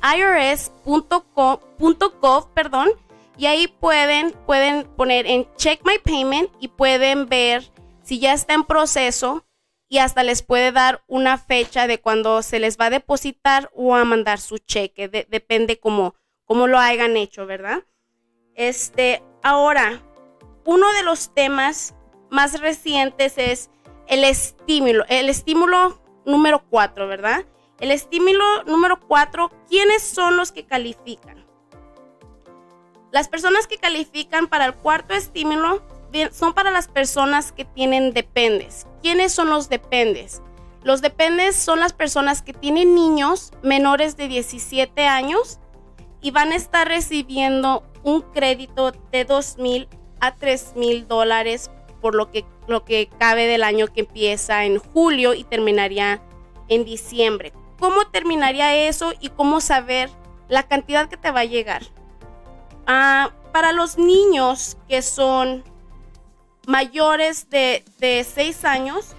irs.gov, 0.98 2.54
perdón, 2.54 2.90
y 3.38 3.48
ahí 3.48 3.68
pueden, 3.68 4.32
pueden 4.46 4.86
poner 4.96 5.28
en 5.28 5.46
Check 5.58 5.82
My 5.86 6.00
Payment 6.00 6.50
y 6.60 6.70
pueden 6.70 7.28
ver 7.28 7.70
si 8.02 8.20
ya 8.20 8.34
está 8.34 8.54
en 8.54 8.64
proceso 8.64 9.46
y 9.90 9.98
hasta 10.00 10.24
les 10.24 10.42
puede 10.42 10.72
dar 10.72 11.04
una 11.08 11.38
fecha 11.38 11.86
de 11.88 12.00
cuando 12.00 12.42
se 12.42 12.60
les 12.60 12.78
va 12.80 12.86
a 12.86 12.90
depositar 12.90 13.70
o 13.74 13.96
a 13.96 14.04
mandar 14.06 14.40
su 14.40 14.58
cheque. 14.58 15.08
De- 15.10 15.28
depende 15.30 15.80
cómo, 15.80 16.16
cómo 16.46 16.68
lo 16.68 16.80
hayan 16.80 17.18
hecho, 17.18 17.46
¿verdad? 17.46 17.84
Este, 18.56 19.22
ahora, 19.44 20.02
uno 20.64 20.92
de 20.94 21.04
los 21.04 21.34
temas 21.34 21.94
más 22.32 22.60
recientes 22.62 23.38
es 23.38 23.70
el 24.08 24.24
estímulo, 24.24 25.06
el 25.10 25.30
estímulo 25.30 26.00
número 26.26 26.64
4, 26.70 27.08
¿verdad? 27.08 27.46
El 27.80 27.92
estímulo 27.92 28.64
número 28.66 29.00
4, 29.00 29.52
¿quiénes 29.70 30.02
son 30.02 30.38
los 30.38 30.52
que 30.52 30.66
califican? 30.66 31.46
Las 33.12 33.28
personas 33.28 33.68
que 33.68 33.78
califican 33.78 34.48
para 34.48 34.66
el 34.66 34.76
cuarto 34.76 35.14
estímulo 35.14 35.82
son 36.32 36.54
para 36.54 36.72
las 36.72 36.88
personas 36.88 37.52
que 37.52 37.66
tienen 37.66 38.14
dependes. 38.14 38.88
¿Quiénes 39.02 39.34
son 39.34 39.50
los 39.50 39.70
dependes? 39.70 40.42
Los 40.84 41.02
dependes 41.02 41.56
son 41.56 41.80
las 41.80 41.94
personas 41.94 42.42
que 42.42 42.54
tienen 42.54 42.96
niños 42.96 43.52
menores 43.64 44.16
de 44.18 44.28
17 44.28 45.08
años 45.08 45.60
y 46.22 46.32
van 46.32 46.52
a 46.52 46.56
estar 46.56 46.88
recibiendo 46.88 47.84
un 48.04 48.22
crédito 48.22 48.92
de 49.12 49.26
2 49.26 49.58
mil 49.58 49.90
a 50.20 50.36
3 50.36 50.74
mil 50.76 51.08
dólares 51.08 51.72
por 52.02 52.16
lo 52.16 52.32
que, 52.32 52.46
lo 52.68 52.86
que 52.86 53.10
cabe 53.20 53.46
del 53.48 53.64
año 53.64 53.88
que 53.88 54.02
empieza 54.02 54.66
en 54.66 54.80
julio 54.80 55.34
y 55.34 55.44
terminaría 55.44 56.22
en 56.68 56.86
diciembre. 56.86 57.54
¿Cómo 57.80 58.08
terminaría 58.08 58.76
eso 58.88 59.14
y 59.20 59.30
cómo 59.30 59.62
saber 59.62 60.10
la 60.48 60.64
cantidad 60.64 61.10
que 61.10 61.18
te 61.18 61.32
va 61.32 61.42
a 61.42 61.46
llegar? 61.46 61.84
Ah, 62.88 63.32
para 63.52 63.72
los 63.72 63.98
niños 63.98 64.78
que 64.88 65.02
son 65.02 65.64
mayores 66.68 67.50
de, 67.50 67.84
de 68.00 68.24
6 68.24 68.66
años, 68.66 69.16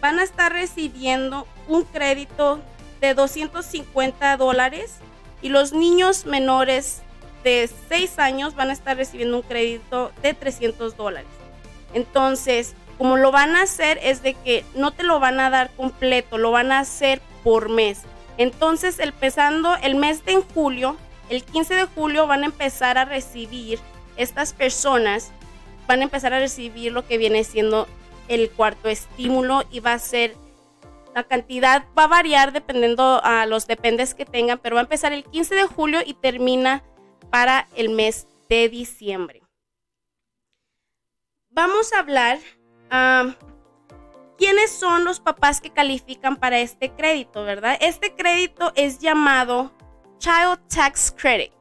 van 0.00 0.18
a 0.18 0.22
estar 0.22 0.52
recibiendo 0.52 1.46
un 1.68 1.84
crédito 1.84 2.60
de 3.00 3.14
250 3.14 4.36
dólares 4.36 4.96
y 5.42 5.48
los 5.48 5.72
niños 5.72 6.26
menores 6.26 7.02
de 7.44 7.70
6 7.88 8.18
años 8.18 8.54
van 8.54 8.70
a 8.70 8.72
estar 8.72 8.96
recibiendo 8.96 9.36
un 9.36 9.42
crédito 9.42 10.12
de 10.22 10.34
300 10.34 10.96
dólares. 10.96 11.28
Entonces, 11.94 12.74
como 13.00 13.16
lo 13.16 13.32
van 13.32 13.56
a 13.56 13.62
hacer 13.62 13.98
es 14.02 14.22
de 14.22 14.34
que 14.34 14.62
no 14.74 14.90
te 14.90 15.04
lo 15.04 15.20
van 15.20 15.40
a 15.40 15.48
dar 15.48 15.70
completo, 15.70 16.36
lo 16.36 16.50
van 16.50 16.70
a 16.70 16.80
hacer 16.80 17.22
por 17.42 17.70
mes. 17.70 18.02
Entonces, 18.36 18.98
empezando 18.98 19.74
el 19.76 19.94
mes 19.94 20.26
de 20.26 20.36
julio, 20.52 20.98
el 21.30 21.42
15 21.42 21.76
de 21.76 21.84
julio 21.86 22.26
van 22.26 22.42
a 22.42 22.46
empezar 22.46 22.98
a 22.98 23.06
recibir 23.06 23.78
estas 24.18 24.52
personas, 24.52 25.32
van 25.88 26.00
a 26.00 26.02
empezar 26.02 26.34
a 26.34 26.40
recibir 26.40 26.92
lo 26.92 27.06
que 27.06 27.16
viene 27.16 27.42
siendo 27.42 27.88
el 28.28 28.50
cuarto 28.50 28.90
estímulo 28.90 29.62
y 29.70 29.80
va 29.80 29.94
a 29.94 29.98
ser 29.98 30.36
la 31.14 31.22
cantidad 31.22 31.86
va 31.98 32.04
a 32.04 32.08
variar 32.08 32.52
dependiendo 32.52 33.24
a 33.24 33.46
los 33.46 33.66
dependes 33.66 34.12
que 34.14 34.26
tengan, 34.26 34.58
pero 34.58 34.74
va 34.76 34.82
a 34.82 34.84
empezar 34.84 35.14
el 35.14 35.24
15 35.24 35.54
de 35.54 35.64
julio 35.64 36.00
y 36.04 36.12
termina 36.12 36.84
para 37.30 37.66
el 37.76 37.88
mes 37.88 38.26
de 38.50 38.68
diciembre. 38.68 39.40
Vamos 41.48 41.94
a 41.94 42.00
hablar 42.00 42.38
ah, 42.90 43.34
quiénes 44.36 44.70
son 44.70 45.04
los 45.04 45.20
papás 45.20 45.60
que 45.60 45.70
califican 45.70 46.36
para 46.36 46.58
este 46.58 46.90
crédito, 46.90 47.44
¿verdad? 47.44 47.76
Este 47.80 48.14
crédito 48.14 48.72
es 48.74 48.98
llamado 48.98 49.72
Child 50.18 50.58
Tax 50.68 51.14
Credit, 51.16 51.52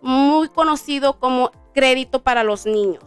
muy 0.00 0.48
conocido 0.48 1.18
como 1.18 1.50
crédito 1.72 2.22
para 2.22 2.44
los 2.44 2.66
niños. 2.66 3.02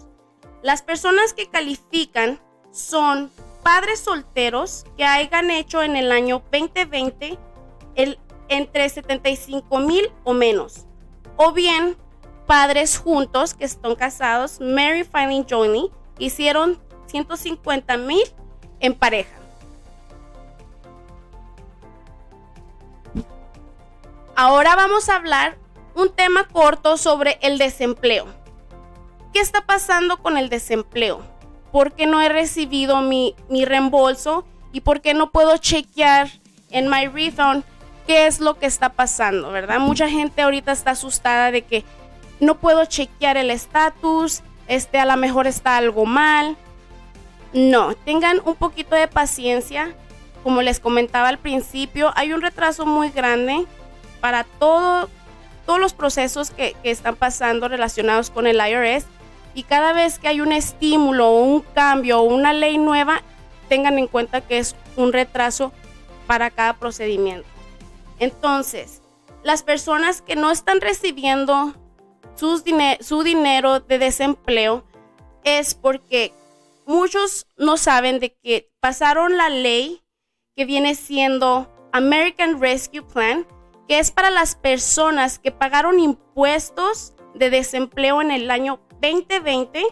Las 0.62 0.82
personas 0.82 1.34
que 1.34 1.49
califican 1.49 2.39
son 2.71 3.32
padres 3.63 3.99
solteros 3.99 4.86
que 4.97 5.06
hayan 5.06 5.52
hecho 5.52 5.84
en 5.84 5.95
el 5.95 6.12
año 6.12 6.41
2020 6.52 7.38
el, 7.95 8.19
entre 8.49 8.89
75 8.89 9.80
mil 9.80 10.12
o 10.23 10.34
menos. 10.34 10.86
O 11.38 11.52
bien 11.52 11.97
padres 12.45 12.97
juntos 12.97 13.54
que 13.54 13.65
están 13.65 13.95
casados, 13.95 14.60
Mary 14.60 15.04
Filing 15.04 15.45
Johnny, 15.49 15.91
hicieron 16.19 16.80
150 17.08 17.98
mil 17.98 18.24
en 18.80 18.94
pareja. 18.94 19.44
Ahora 24.36 24.76
vamos 24.76 25.10
a 25.10 25.16
hablar 25.16 25.58
un 25.96 26.12
tema 26.12 26.48
corto 26.48 26.98
sobre 26.98 27.38
el 27.42 27.58
desempleo. 27.58 28.26
¿Qué 29.32 29.39
está 29.39 29.66
pasando 29.66 30.18
con 30.18 30.38
el 30.38 30.50
desempleo? 30.50 31.22
¿Por 31.72 31.94
qué 31.94 32.08
no 32.08 32.22
he 32.22 32.30
recibido 32.30 33.02
mi, 33.02 33.36
mi 33.50 33.66
reembolso? 33.66 34.46
¿Y 34.72 34.82
por 34.82 35.02
qué 35.02 35.13
no 35.13 35.32
puedo 35.32 35.58
chequear 35.58 36.30
en 36.72 36.89
My 36.89 37.10
qué 38.08 38.28
es 38.28 38.39
lo 38.39 38.60
que 38.60 38.66
está 38.66 38.89
pasando, 38.89 39.52
verdad? 39.52 39.80
Mucha 39.80 40.10
gente 40.10 40.42
ahorita 40.42 40.72
está 40.72 40.92
asustada 40.92 41.52
de 41.52 41.62
que 41.62 41.86
no 42.39 42.56
puedo 42.56 42.86
chequear 42.86 43.38
el 43.38 43.52
estatus, 43.52 44.42
este 44.68 45.00
a 45.00 45.06
lo 45.06 45.16
mejor 45.18 45.48
está 45.48 45.78
algo 45.78 46.06
mal. 46.06 46.58
No, 47.54 47.96
tengan 47.96 48.42
un 48.46 48.56
poquito 48.56 48.96
de 48.96 49.08
paciencia. 49.08 49.96
Como 50.42 50.62
les 50.62 50.80
comentaba 50.80 51.30
al 51.30 51.38
principio, 51.38 52.12
hay 52.16 52.34
un 52.34 52.42
retraso 52.42 52.86
muy 52.86 53.10
grande 53.10 53.66
para 54.20 54.44
todo, 54.44 55.08
todos 55.66 55.80
los 55.80 55.94
procesos 55.94 56.50
que, 56.50 56.76
están 56.84 57.16
pasando 57.16 57.68
relacionados 57.68 58.32
con 58.32 58.48
el 58.48 58.58
IRS. 58.58 59.06
Y 59.54 59.63
cada 59.63 59.94
vez 59.94 60.18
que 60.18 60.28
hay 60.28 60.42
un 60.42 60.52
estímulo 60.52 61.32
un 61.32 61.62
cambio 61.62 62.20
o 62.20 62.24
una 62.24 62.54
ley 62.54 62.80
nueva, 62.80 63.22
tengan 63.70 64.00
en 64.00 64.08
cuenta 64.08 64.42
que 64.42 64.58
es 64.58 64.76
un 64.98 65.13
retraso 65.13 65.72
para 66.26 66.50
cada 66.50 66.74
procedimiento. 66.74 67.48
Entonces, 68.18 69.02
las 69.44 69.62
personas 69.62 70.24
que 70.24 70.36
no 70.36 70.50
están 70.50 70.82
recibiendo 70.82 71.76
su 72.36 73.24
dinero 73.24 73.80
de 73.80 74.00
desempleo 74.00 74.84
es 75.44 75.76
porque 75.76 76.34
muchos 76.86 77.48
no 77.58 77.78
saben 77.78 78.19
de 78.19 78.34
que 78.34 78.72
pasaron 78.80 79.38
la 79.38 79.50
ley 79.50 80.02
que 80.56 80.65
viene 80.65 80.96
siendo 80.96 81.69
American 81.91 82.62
Rescue 82.62 83.02
Plan, 83.02 83.48
que 83.88 84.00
es 84.00 84.12
para 84.12 84.30
las 84.30 84.56
personas 84.56 85.39
que 85.39 85.52
pagaron 85.52 86.00
impuestos 86.00 87.13
de 87.36 87.50
desempleo 87.50 88.22
en 88.22 88.32
el 88.32 88.50
año 88.52 88.80
2020 89.02 89.84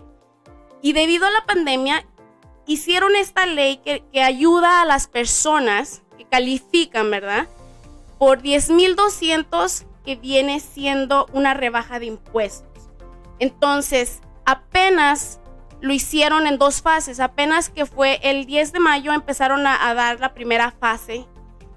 y 0.82 0.94
debido 0.94 1.28
a 1.28 1.32
la 1.32 1.46
pandemia 1.46 2.08
hicieron 2.66 3.16
esta 3.16 3.46
ley 3.46 3.78
que, 3.78 4.04
ayuda 4.22 4.82
a 4.82 4.86
las 4.86 5.08
personas 5.08 6.04
que 6.18 6.26
califican, 6.26 7.12
¿verdad? 7.12 7.48
Por 8.18 8.42
10.200 8.42 9.86
que 10.06 10.16
viene 10.16 10.60
siendo 10.60 11.28
una 11.34 11.54
rebaja 11.54 12.00
de 12.00 12.06
impuestos. 12.06 12.90
Entonces, 13.40 14.22
apenas 14.46 15.41
lo 15.82 15.94
hicieron 15.94 16.48
en 16.48 16.58
dos 16.58 16.82
fases. 16.82 17.20
Apenas 17.20 17.70
que 17.70 17.86
fue 17.86 18.20
el 18.24 18.46
10 18.46 18.72
de 18.72 18.80
mayo 18.80 19.14
empezaron 19.14 19.66
a, 19.68 19.94
dar 19.94 20.20
la 20.20 20.34
primera 20.34 20.72
fase 20.72 21.26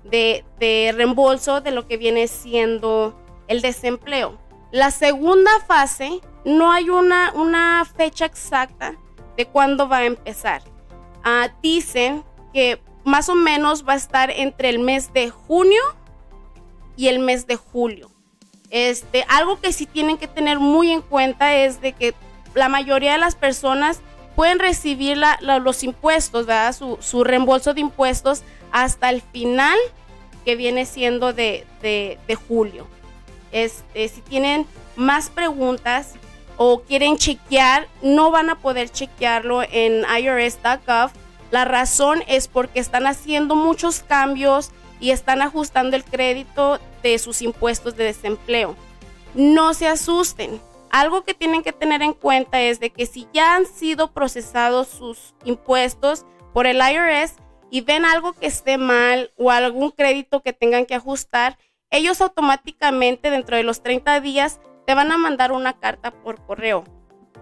de, 0.05 0.45
de 0.59 0.93
reembolso 0.95 1.61
de 1.61 1.71
lo 1.71 1.89
que 1.89 1.97
viene 1.97 2.29
siendo 2.29 3.19
el 3.49 3.61
desempleo. 3.63 4.39
La 4.71 4.91
segunda 4.91 5.51
fase 5.67 6.21
no 6.45 6.73
hay 6.73 6.91
una, 6.91 7.33
una 7.35 7.85
fecha 7.97 8.27
exacta 8.27 8.95
de 9.37 9.47
cuándo 9.47 9.89
va 9.89 9.99
a 9.99 10.05
empezar. 10.05 10.63
Ah, 11.23 11.49
dicen 11.63 12.25
que 12.53 12.81
más 13.05 13.29
o 13.29 13.35
menos 13.35 13.87
va 13.87 13.95
a 13.95 13.97
estar 13.97 14.31
entre 14.31 14.69
el 14.69 14.79
mes 14.79 15.13
de 15.13 15.31
junio 15.31 15.83
y 16.97 17.09
el 17.09 17.19
mes 17.19 17.47
de 17.47 17.57
julio. 17.57 18.11
Este, 18.71 19.25
algo 19.29 19.61
que 19.61 19.73
sí 19.73 19.87
tienen 19.87 20.19
que 20.19 20.27
tener 20.27 20.59
muy 20.59 20.91
en 20.91 21.01
cuenta 21.01 21.55
es 21.55 21.81
de 21.81 21.93
que 21.93 22.15
la 22.55 22.69
mayoría 22.69 23.13
de 23.13 23.19
las 23.19 23.35
personas 23.35 24.01
pueden 24.37 24.59
recibir 24.59 25.17
la- 25.17 25.39
los 25.61 25.83
impuestos, 25.85 26.47
¿verdad? 26.47 26.75
Su, 26.75 26.99
su 27.01 27.25
reembolso 27.25 27.75
de 27.75 27.81
impuestos 27.81 28.43
hasta 28.73 29.11
el 29.11 29.23
final 29.23 29.77
que 30.45 30.57
viene 30.57 30.87
siendo 30.87 31.33
de, 31.33 31.67
de- 31.83 32.19
de 32.27 32.35
julio. 32.35 32.87
Este, 33.53 34.09
si 34.09 34.21
tienen 34.21 34.67
más 34.97 35.31
preguntas 35.31 36.15
o 36.57 36.81
quieren 36.83 37.17
chequear, 37.17 37.87
no 38.03 38.31
van 38.31 38.51
a 38.51 38.59
poder 38.59 38.89
chequearlo 38.91 39.63
en 39.63 40.05
irs.gov. 40.19 41.11
La 41.51 41.65
razón 41.65 42.23
es 42.27 42.49
porque 42.49 42.81
están 42.81 43.07
haciendo 43.07 43.55
muchos 43.55 44.01
cambios 44.01 44.71
y 45.01 45.11
están 45.11 45.41
ajustando 45.43 45.97
el 45.97 46.05
crédito 46.05 46.81
de 47.03 47.19
sus 47.19 47.43
impuestos 47.43 47.97
de 47.97 48.05
desempleo. 48.05 48.75
No 49.35 49.75
se 49.75 49.87
asusten. 49.87 50.61
Algo 50.95 51.25
que 51.25 51.35
tienen 51.35 51.65
que 51.65 51.73
tener 51.73 52.03
en 52.03 52.13
cuenta 52.13 52.61
es 52.61 52.79
de 52.79 52.91
que 52.91 53.07
si 53.07 53.27
ya 53.33 53.57
han 53.57 53.67
sido 53.67 54.13
procesados 54.13 54.87
sus 54.87 55.35
impuestos 55.43 56.25
por 56.53 56.69
el 56.69 56.77
IRS 56.77 57.35
y 57.69 57.81
ven 57.81 58.05
algo 58.05 58.33
que 58.33 58.47
esté 58.47 58.79
mal 58.79 59.33
o 59.37 59.51
algún 59.51 59.91
crédito 59.91 60.41
que 60.41 60.53
tengan 60.53 60.87
que 60.87 60.95
ajustar, 60.95 61.59
ellos 61.91 62.21
automáticamente 62.21 63.31
dentro 63.31 63.57
de 63.57 63.65
los 63.65 63.83
30 63.83 64.21
días 64.21 64.61
te 64.87 64.95
van 64.95 65.11
a 65.11 65.19
mandar 65.19 65.51
una 65.51 65.81
carta 65.81 66.13
por 66.13 66.47
correo. 66.47 66.85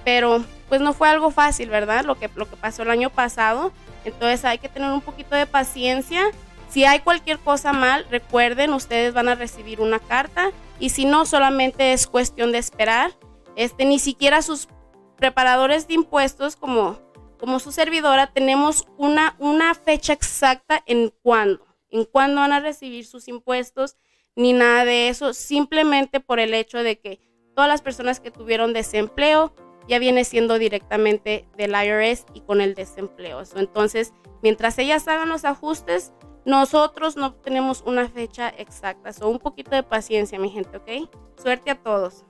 pero 0.03 0.43
pues 0.69 0.81
no 0.81 0.93
fue 0.93 1.09
algo 1.09 1.29
fácil, 1.29 1.69
¿verdad? 1.69 2.03
Lo 2.03 2.15
que, 2.15 2.29
lo 2.35 2.49
que 2.49 2.55
pasó 2.55 2.83
el 2.83 2.89
año 2.89 3.09
pasado. 3.09 3.71
Entonces 4.05 4.45
hay 4.45 4.57
que 4.57 4.69
tener 4.69 4.91
un 4.91 5.01
poquito 5.01 5.35
de 5.35 5.45
paciencia. 5.45 6.23
Si 6.71 6.85
hay 6.85 7.01
cualquier 7.01 7.37
cosa 7.37 7.73
mal, 7.73 8.07
recuerden, 8.09 8.73
ustedes 8.73 9.13
van 9.13 9.27
a 9.27 9.35
recibir 9.35 9.81
una 9.81 9.99
carta 9.99 10.51
y 10.79 10.89
si 10.89 11.03
no, 11.03 11.25
solamente 11.25 11.91
es 11.91 12.07
cuestión 12.07 12.53
de 12.53 12.59
esperar. 12.59 13.11
Este, 13.57 13.83
ni 13.83 13.99
siquiera 13.99 14.41
sus 14.41 14.69
preparadores 15.17 15.89
de 15.89 15.95
impuestos 15.95 16.55
como, 16.55 16.97
como 17.37 17.59
su 17.59 17.73
servidora 17.73 18.31
tenemos 18.31 18.87
una, 18.97 19.35
una 19.37 19.75
fecha 19.75 20.13
exacta 20.13 20.81
en 20.85 21.13
cuándo, 21.21 21.67
en 21.89 22.05
cuándo 22.05 22.39
van 22.39 22.53
a 22.53 22.61
recibir 22.61 23.05
sus 23.05 23.27
impuestos, 23.27 23.97
ni 24.37 24.53
nada 24.53 24.85
de 24.85 25.09
eso, 25.09 25.33
simplemente 25.33 26.21
por 26.21 26.39
el 26.39 26.53
hecho 26.53 26.81
de 26.83 26.99
que 26.99 27.19
todas 27.53 27.67
las 27.67 27.81
personas 27.81 28.21
que 28.21 28.31
tuvieron 28.31 28.71
desempleo 28.71 29.53
ya 29.89 29.99
viene 29.99 30.23
siendo 30.23 30.57
directamente 30.57 31.45
del 31.57 31.71
IRS 31.71 32.25
y 32.33 32.39
con 32.39 32.61
el 32.61 32.75
desempleo. 32.75 33.43
Entonces, 33.57 34.13
mientras 34.41 34.79
ellas 34.79 35.05
hagan 35.09 35.27
los 35.27 35.43
ajustes, 35.43 36.13
nosotros 36.45 37.15
no 37.15 37.33
tenemos 37.35 37.83
una 37.85 38.09
fecha 38.09 38.49
exacta. 38.49 39.13
So, 39.13 39.29
un 39.29 39.39
poquito 39.39 39.71
de 39.71 39.83
paciencia, 39.83 40.39
mi 40.39 40.49
gente, 40.49 40.77
¿ok? 40.77 41.09
Suerte 41.41 41.71
a 41.71 41.81
todos. 41.81 42.25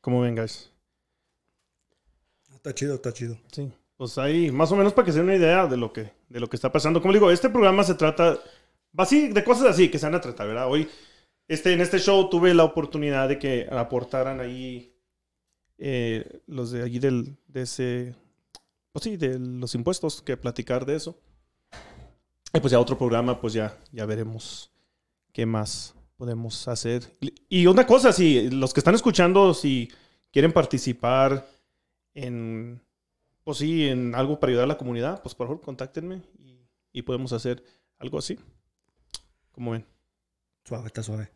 ¿Cómo 0.00 0.20
ven, 0.20 0.34
guys? 0.34 0.72
Está 2.52 2.74
chido, 2.74 2.94
está 2.94 3.12
chido. 3.12 3.36
Sí. 3.52 3.72
Pues 3.96 4.18
ahí, 4.18 4.50
más 4.50 4.72
o 4.72 4.76
menos 4.76 4.92
para 4.92 5.06
que 5.06 5.12
se 5.12 5.18
den 5.18 5.26
una 5.28 5.36
idea 5.36 5.66
de 5.66 5.76
lo 5.76 5.92
que, 5.92 6.12
de 6.28 6.40
lo 6.40 6.48
que 6.48 6.56
está 6.56 6.72
pasando. 6.72 7.00
Como 7.00 7.14
digo, 7.14 7.30
este 7.30 7.48
programa 7.48 7.84
se 7.84 7.94
trata 7.94 8.38
así, 8.96 9.28
de 9.28 9.44
cosas 9.44 9.66
así 9.68 9.90
que 9.90 9.98
se 9.98 10.06
van 10.06 10.16
a 10.16 10.20
tratar, 10.20 10.48
¿verdad? 10.48 10.68
Hoy, 10.68 10.88
este, 11.48 11.72
en 11.72 11.80
este 11.80 11.98
show 11.98 12.28
tuve 12.28 12.52
la 12.54 12.64
oportunidad 12.64 13.28
de 13.28 13.38
que 13.38 13.68
aportaran 13.70 14.40
ahí 14.40 14.92
eh, 15.78 16.40
los 16.46 16.70
de 16.70 16.82
allí 16.82 16.98
del, 16.98 17.36
de 17.46 17.62
ese, 17.62 18.14
pues 18.92 19.04
sí, 19.04 19.16
de 19.16 19.38
los 19.38 19.74
impuestos, 19.74 20.22
que 20.22 20.36
platicar 20.36 20.86
de 20.86 20.96
eso. 20.96 21.18
Y 22.54 22.60
pues 22.60 22.70
ya 22.72 22.80
otro 22.80 22.98
programa, 22.98 23.40
pues 23.40 23.52
ya, 23.54 23.78
ya 23.92 24.04
veremos 24.06 24.70
qué 25.32 25.46
más 25.46 25.94
podemos 26.16 26.68
hacer. 26.68 27.16
Y- 27.48 27.66
una 27.66 27.86
cosa, 27.86 28.12
si 28.12 28.50
los 28.50 28.72
que 28.74 28.80
están 28.80 28.94
escuchando, 28.94 29.54
si 29.54 29.90
quieren 30.30 30.52
participar 30.52 31.48
en, 32.14 32.80
pues 33.44 33.58
sí, 33.58 33.88
en 33.88 34.14
algo 34.14 34.38
para 34.38 34.50
ayudar 34.50 34.64
a 34.64 34.68
la 34.68 34.78
comunidad, 34.78 35.22
pues 35.22 35.34
por 35.34 35.46
favor 35.46 35.62
contáctenme 35.62 36.22
y, 36.38 36.58
y 36.92 37.02
podemos 37.02 37.32
hacer 37.32 37.64
algo 37.98 38.18
así. 38.18 38.38
Como 39.50 39.72
ven. 39.72 39.86
Suave, 40.64 40.86
está 40.86 41.02
suave. 41.02 41.30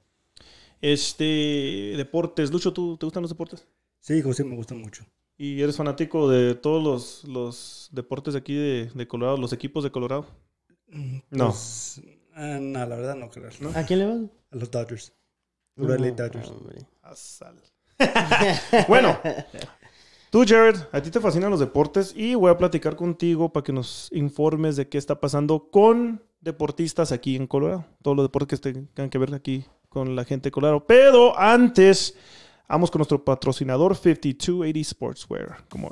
Este, 0.80 1.94
deportes. 1.96 2.50
Lucho, 2.52 2.72
¿tú, 2.72 2.96
¿te 2.96 3.06
gustan 3.06 3.22
los 3.22 3.30
deportes? 3.30 3.66
Sí, 4.00 4.20
José, 4.22 4.44
me 4.44 4.54
gusta 4.56 4.74
mucho. 4.74 5.04
¿Y 5.38 5.60
eres 5.62 5.76
fanático 5.76 6.28
de 6.30 6.54
todos 6.54 6.82
los, 6.82 7.24
los 7.24 7.88
deportes 7.92 8.34
de 8.34 8.38
aquí 8.40 8.54
de, 8.54 8.90
de 8.94 9.08
Colorado, 9.08 9.36
los 9.36 9.52
equipos 9.52 9.82
de 9.84 9.90
Colorado? 9.90 10.26
No. 10.88 11.48
Pues, 11.48 12.00
ah, 12.34 12.58
no, 12.60 12.86
la 12.86 12.96
verdad 12.96 13.16
no 13.16 13.28
creo. 13.30 13.50
¿A 13.74 13.82
quién 13.84 13.98
le 13.98 14.06
vas? 14.06 14.30
A 14.50 14.56
los 14.56 14.70
Dodgers. 14.70 15.12
No, 15.76 15.86
Dodgers. 15.86 16.48
hombre. 16.48 16.86
Asal. 17.02 17.56
bueno, 18.88 19.18
tú, 20.30 20.44
Jared, 20.46 20.76
a 20.92 21.00
ti 21.00 21.10
te 21.10 21.20
fascinan 21.20 21.50
los 21.50 21.60
deportes 21.60 22.12
y 22.14 22.34
voy 22.34 22.50
a 22.50 22.58
platicar 22.58 22.94
contigo 22.94 23.52
para 23.52 23.64
que 23.64 23.72
nos 23.72 24.10
informes 24.12 24.76
de 24.76 24.88
qué 24.88 24.98
está 24.98 25.18
pasando 25.18 25.70
con 25.70 26.22
deportistas 26.40 27.12
aquí 27.12 27.36
en 27.36 27.46
Colorado. 27.46 27.86
Todos 28.02 28.16
los 28.16 28.26
deportes 28.26 28.60
que 28.60 28.72
tengan 28.72 29.10
que 29.10 29.18
ver 29.18 29.34
aquí 29.34 29.64
con 29.88 30.14
la 30.14 30.24
gente 30.24 30.48
de 30.48 30.50
Colorado. 30.52 30.86
Pero 30.86 31.38
antes, 31.38 32.14
vamos 32.68 32.90
con 32.90 33.00
nuestro 33.00 33.24
patrocinador 33.24 33.96
5280 33.96 34.90
Sportswear. 34.90 35.64
Como. 35.68 35.90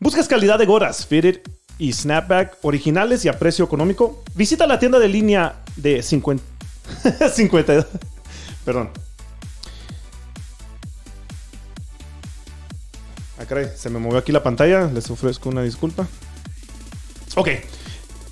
¿Buscas 0.00 0.26
calidad 0.26 0.58
de 0.58 0.66
gorras, 0.66 1.06
fitted 1.06 1.42
y 1.82 1.92
snapback 1.92 2.58
originales 2.62 3.24
y 3.24 3.28
a 3.28 3.36
precio 3.40 3.64
económico? 3.64 4.22
Visita 4.36 4.68
la 4.68 4.78
tienda 4.78 5.00
de 5.00 5.08
línea 5.08 5.56
de 5.74 6.00
50... 6.00 6.44
52... 7.34 7.86
Perdón. 8.64 8.90
Ah, 13.36 13.44
caray, 13.48 13.70
se 13.74 13.90
me 13.90 13.98
movió 13.98 14.18
aquí 14.18 14.30
la 14.30 14.44
pantalla. 14.44 14.86
Les 14.94 15.10
ofrezco 15.10 15.48
una 15.48 15.64
disculpa. 15.64 16.06
Ok. 17.34 17.48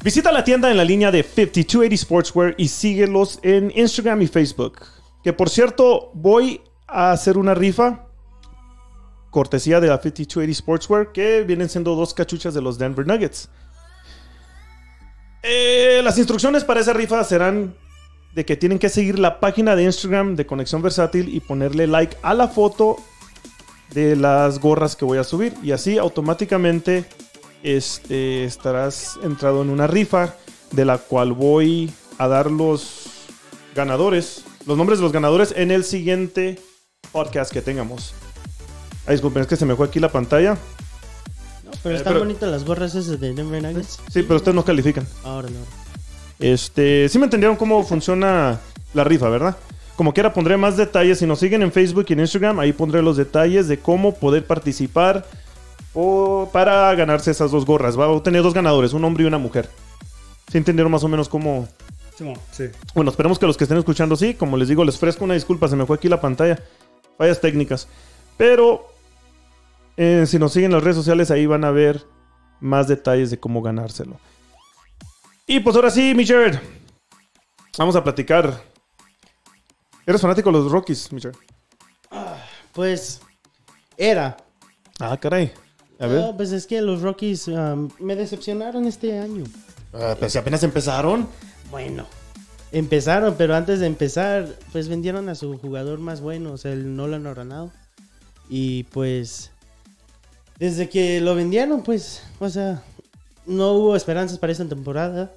Visita 0.05 0.31
la 0.31 0.45
tienda 0.45 0.71
en 0.71 0.77
la 0.77 0.85
línea 0.85 1.11
de 1.11 1.25
5280 1.25 1.97
Sportswear 1.97 2.55
y 2.57 2.69
síguelos 2.69 3.41
en 3.43 3.73
Instagram 3.75 4.23
y 4.23 4.29
Facebook. 4.29 4.83
Que 5.25 5.33
por 5.33 5.51
cierto, 5.51 6.13
voy 6.15 6.61
a 6.87 7.11
hacer 7.11 7.37
una 7.37 7.55
rifa 7.55 8.07
cortesía 9.31 9.81
de 9.81 9.89
la 9.89 9.99
5280 9.99 10.55
Sportswear 10.55 11.13
que 11.13 11.43
vienen 11.43 11.69
siendo 11.69 11.95
dos 11.95 12.15
cachuchas 12.15 12.55
de 12.55 12.63
los 12.63 12.79
Denver 12.79 13.07
Nuggets. 13.07 13.49
Eh, 15.43 16.01
las 16.05 16.19
instrucciones 16.19 16.65
para 16.65 16.81
esa 16.81 16.93
rifa 16.93 17.23
serán 17.25 17.75
de 18.35 18.45
que 18.45 18.57
tienen 18.57 18.79
que 18.79 18.89
seguir 18.89 19.19
la 19.19 19.41
página 19.41 19.75
de 19.75 19.85
Instagram 19.85 20.37
de 20.37 20.47
Conexión 20.47 20.83
Versátil 20.83 21.35
y 21.35 21.41
ponerle 21.41 21.87
like 21.87 22.17
a 22.23 22.35
la 22.35 22.49
foto 22.49 22.97
de 23.93 24.17
las 24.17 24.61
gorras 24.61 24.97
que 24.97 25.05
voy 25.05 25.19
a 25.19 25.25
subir. 25.25 25.55
Y 25.63 25.73
así 25.73 25.99
automáticamente 25.99 27.05
este, 27.63 28.45
estarás 28.45 29.19
entrado 29.23 29.63
en 29.63 29.71
una 29.71 29.87
rifa 29.87 30.35
de 30.73 30.85
la 30.85 30.99
cual 30.99 31.33
voy 31.33 31.91
a 32.19 32.29
dar 32.29 32.51
los 32.51 33.07
ganadores, 33.75 34.45
los 34.67 34.77
nombres 34.77 34.99
de 34.99 35.05
los 35.05 35.13
ganadores 35.13 35.53
en 35.57 35.71
el 35.71 35.85
siguiente 35.85 36.61
podcast 37.13 37.53
que 37.53 37.63
tengamos. 37.63 38.15
Ay, 39.11 39.15
disculpen, 39.17 39.43
es 39.43 39.49
que 39.49 39.57
se 39.57 39.67
me 39.67 39.75
fue 39.75 39.87
aquí 39.89 39.99
la 39.99 40.09
pantalla. 40.09 40.53
No, 41.65 41.71
pero 41.83 41.95
Eh, 41.97 41.99
están 41.99 42.13
pero- 42.13 42.25
bonitas 42.25 42.49
las 42.49 42.65
gorras 42.65 42.95
esas 42.95 43.19
de 43.19 43.35
Denver 43.35 43.61
Nuggets. 43.61 43.99
Sí, 44.09 44.23
pero 44.23 44.37
ustedes 44.37 44.55
no 44.55 44.65
califican. 44.65 45.05
Ahora 45.25 45.49
no. 45.51 45.59
Este, 46.39 47.09
sí 47.09 47.19
me 47.19 47.25
entendieron 47.25 47.57
cómo 47.57 47.83
funciona 47.85 48.61
la 48.95 49.03
rifa, 49.03 49.29
¿verdad? 49.29 49.57
Como 49.97 50.15
quiera 50.15 50.33
pondré 50.33 50.57
más 50.57 50.77
detalles. 50.77 51.19
Si 51.19 51.27
nos 51.27 51.41
siguen 51.41 51.63
en 51.63 51.73
Facebook 51.73 52.07
y 52.09 52.13
en 52.13 52.21
Instagram, 52.21 52.61
ahí 52.61 52.73
pondré 52.73 53.03
los 53.03 53.17
detalles 53.17 53.67
de 53.67 53.81
cómo 53.81 54.15
poder 54.15 54.47
participar 54.47 55.27
o 55.93 56.49
para 56.53 56.95
ganarse 56.95 57.33
esas 57.33 57.51
dos 57.51 57.67
gorras. 57.67 57.99
Va 57.99 58.07
a 58.17 58.23
tener 58.23 58.45
dos 58.45 58.55
ganadores, 58.55 58.93
un 58.93 59.05
hombre 59.05 59.25
y 59.25 59.27
una 59.27 59.39
mujer. 59.39 59.69
¿Sí 60.53 60.57
entendieron 60.57 60.93
más 60.93 61.03
o 61.03 61.09
menos 61.09 61.29
cómo? 61.29 61.69
Sí. 62.53 62.65
Bueno, 62.95 63.11
esperemos 63.11 63.39
que 63.41 63.47
los 63.47 63.57
que 63.57 63.65
estén 63.65 63.79
escuchando 63.79 64.15
sí. 64.15 64.35
Como 64.35 64.57
les 64.57 64.69
digo, 64.69 64.85
les 64.85 64.95
ofrezco 64.95 65.25
una 65.25 65.35
disculpa, 65.35 65.67
se 65.69 65.75
me 65.75 65.85
fue 65.85 65.97
aquí 65.97 66.09
la 66.09 66.21
pantalla. 66.21 66.59
Fallas 67.19 67.41
técnicas. 67.41 67.89
Pero 68.37 68.87
eh, 69.97 70.25
si 70.27 70.39
nos 70.39 70.53
siguen 70.53 70.71
en 70.71 70.75
las 70.77 70.85
redes 70.85 70.97
sociales, 70.97 71.31
ahí 71.31 71.47
van 71.47 71.65
a 71.65 71.71
ver 71.71 72.07
más 72.61 72.89
detalles 72.89 73.31
de 73.31 73.39
cómo 73.41 73.63
ganárselo. 73.63 74.19
Y 75.47 75.61
pues 75.61 75.75
ahora 75.77 75.91
sí, 75.91 76.15
mi 76.15 76.27
Jared. 76.27 76.59
Vamos 77.79 77.97
a 77.97 78.05
platicar. 78.05 78.63
¿Eres 80.07 80.21
fanático 80.21 80.51
de 80.51 80.59
los 80.59 80.71
Rockies, 80.73 81.13
mi 81.13 81.21
Jared? 81.21 81.37
Pues 82.73 83.21
era. 83.97 84.37
Ah, 84.99 85.17
caray. 85.17 85.53
A 85.99 86.07
No, 86.07 86.13
ver. 86.29 86.37
pues 86.37 86.53
es 86.53 86.67
que 86.67 86.81
los 86.81 87.03
Rockies 87.03 87.49
um, 87.49 87.89
me 87.99 88.17
decepcionaron 88.17 88.87
este 88.87 89.19
año. 89.19 89.45
Ah, 89.93 90.15
pues 90.19 90.33
si 90.33 90.39
apenas 90.39 90.63
empezaron. 90.63 91.29
Bueno, 91.71 92.07
empezaron, 92.73 93.35
pero 93.37 93.55
antes 93.55 93.81
de 93.81 93.87
empezar, 93.87 94.47
pues 94.73 94.89
vendieron 94.89 95.29
a 95.29 95.35
su 95.35 95.59
jugador 95.59 95.99
más 95.99 96.21
bueno, 96.21 96.53
o 96.53 96.57
sea, 96.59 96.73
el 96.73 96.97
Nolan 96.97 97.27
Arenado. 97.27 97.71
Y 98.49 98.85
pues, 98.85 99.53
desde 100.61 100.91
que 100.91 101.23
lo 101.23 101.35
vendieron, 101.35 101.83
pues, 101.83 102.23
o 102.39 102.51
sea, 102.51 102.85
no 103.47 103.73
hubo 103.73 103.97
esperanzas 103.97 104.39
para 104.39 104.53
esta 104.53 104.69
temporada. 104.69 105.35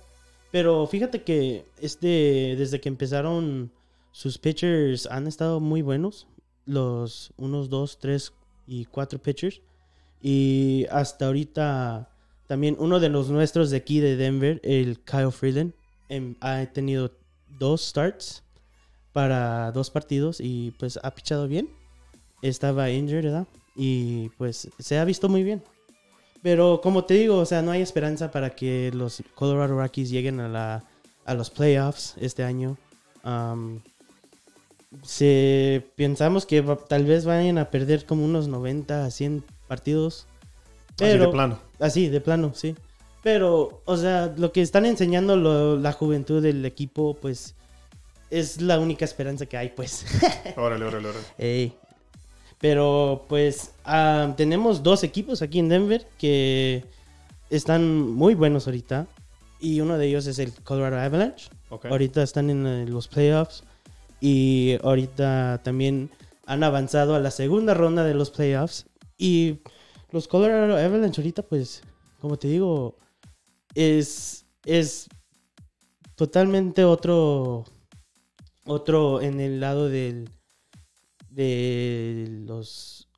Pero 0.51 0.85
fíjate 0.85 1.23
que 1.23 1.65
este, 1.79 2.55
desde 2.57 2.81
que 2.81 2.89
empezaron, 2.89 3.71
sus 4.11 4.37
pitchers 4.37 5.07
han 5.07 5.25
estado 5.25 5.61
muy 5.61 5.81
buenos. 5.81 6.27
Los 6.65 7.31
unos, 7.37 7.69
dos, 7.69 7.97
tres 7.99 8.33
y 8.67 8.83
cuatro 8.85 9.17
pitchers. 9.17 9.61
Y 10.21 10.85
hasta 10.91 11.27
ahorita 11.27 12.09
también 12.47 12.75
uno 12.77 12.99
de 12.99 13.07
los 13.09 13.29
nuestros 13.29 13.71
de 13.71 13.77
aquí 13.77 14.01
de 14.01 14.17
Denver, 14.17 14.59
el 14.63 14.99
Kyle 14.99 15.31
Freeland, 15.31 15.73
em, 16.09 16.35
ha 16.41 16.65
tenido 16.65 17.11
dos 17.57 17.81
starts 17.81 18.43
para 19.13 19.71
dos 19.71 19.89
partidos 19.89 20.41
y 20.41 20.71
pues 20.77 20.99
ha 21.01 21.15
pichado 21.15 21.47
bien. 21.47 21.69
Estaba 22.41 22.91
injured, 22.91 23.23
¿verdad? 23.23 23.47
Y 23.75 24.29
pues 24.37 24.69
se 24.79 24.97
ha 24.99 25.05
visto 25.05 25.29
muy 25.29 25.43
bien. 25.43 25.63
Pero 26.41 26.81
como 26.81 27.05
te 27.05 27.13
digo, 27.15 27.37
o 27.37 27.45
sea, 27.45 27.61
no 27.61 27.71
hay 27.71 27.81
esperanza 27.81 28.29
para 28.31 28.49
que 28.51 28.91
los 28.93 29.23
Colorado 29.35 29.77
Rockies 29.79 30.09
lleguen 30.09 30.39
a, 30.41 30.47
la, 30.49 30.83
a 31.25 31.33
los 31.33 31.49
playoffs 31.49 32.15
este 32.19 32.43
año. 32.43 32.77
Se, 35.03 35.85
pensamos 35.95 36.45
que 36.45 36.61
va- 36.61 36.75
tal 36.77 37.05
vez 37.05 37.25
vayan 37.25 37.57
a 37.57 37.71
perder 37.71 38.05
como 38.05 38.23
unos 38.25 38.47
90 38.47 39.05
a 39.05 39.11
100 39.11 39.43
partidos. 39.67 40.27
Así 40.95 41.05
de 41.05 41.11
Pero, 41.17 41.31
plano. 41.31 41.59
Así, 41.79 42.09
de 42.09 42.21
plano, 42.21 42.51
sí. 42.53 42.75
Pero, 43.23 43.81
o 43.85 43.97
sea, 43.97 44.33
lo 44.37 44.51
que 44.51 44.61
están 44.61 44.85
enseñando 44.85 45.35
lo- 45.35 45.77
la 45.79 45.93
juventud 45.93 46.43
del 46.43 46.63
equipo, 46.65 47.17
pues, 47.19 47.55
es 48.29 48.61
la 48.61 48.79
única 48.79 49.05
esperanza 49.05 49.45
que 49.47 49.57
hay, 49.57 49.69
pues. 49.69 50.05
Órale, 50.57 50.85
órale, 50.85 51.09
órale. 51.09 51.25
Ey. 51.39 51.75
Pero, 52.63 53.25
pues, 53.27 53.73
ah, 53.83 54.33
tenemos 54.37 54.83
dos 54.83 55.03
equipos 55.03 55.41
aquí 55.41 55.59
en 55.59 55.67
Denver 55.67 56.07
que 56.17 56.85
están 57.49 58.09
muy 58.09 58.35
buenos 58.35 58.67
ahorita. 58.67 59.05
Y 59.59 59.81
uno 59.81 59.97
de 59.97 60.07
ellos 60.07 60.27
es 60.27 60.39
el 60.39 60.53
Colorado 60.63 61.01
Avalanche. 61.01 61.49
Ahorita 61.69 62.23
están 62.23 62.49
en 62.49 62.65
eh, 62.65 62.85
los 62.87 63.09
playoffs. 63.09 63.65
Y 64.21 64.77
ahorita 64.81 65.59
también 65.61 66.09
han 66.45 66.63
avanzado 66.63 67.15
a 67.15 67.19
la 67.19 67.31
segunda 67.31 67.73
ronda 67.73 68.05
de 68.05 68.13
los 68.13 68.31
playoffs. 68.31 68.85
Y 69.17 69.59
los 70.11 70.29
Colorado 70.29 70.77
Avalanche 70.77 71.19
ahorita, 71.19 71.41
pues, 71.41 71.83
como 72.21 72.37
te 72.37 72.47
digo, 72.47 72.97
es, 73.75 74.45
es 74.63 75.09
totalmente 76.15 76.85
otro, 76.85 77.65
otro 78.63 79.19
en 79.19 79.41
el 79.41 79.59
lado 79.59 79.89
del, 79.89 80.29
de 81.33 82.27
los 82.45 83.09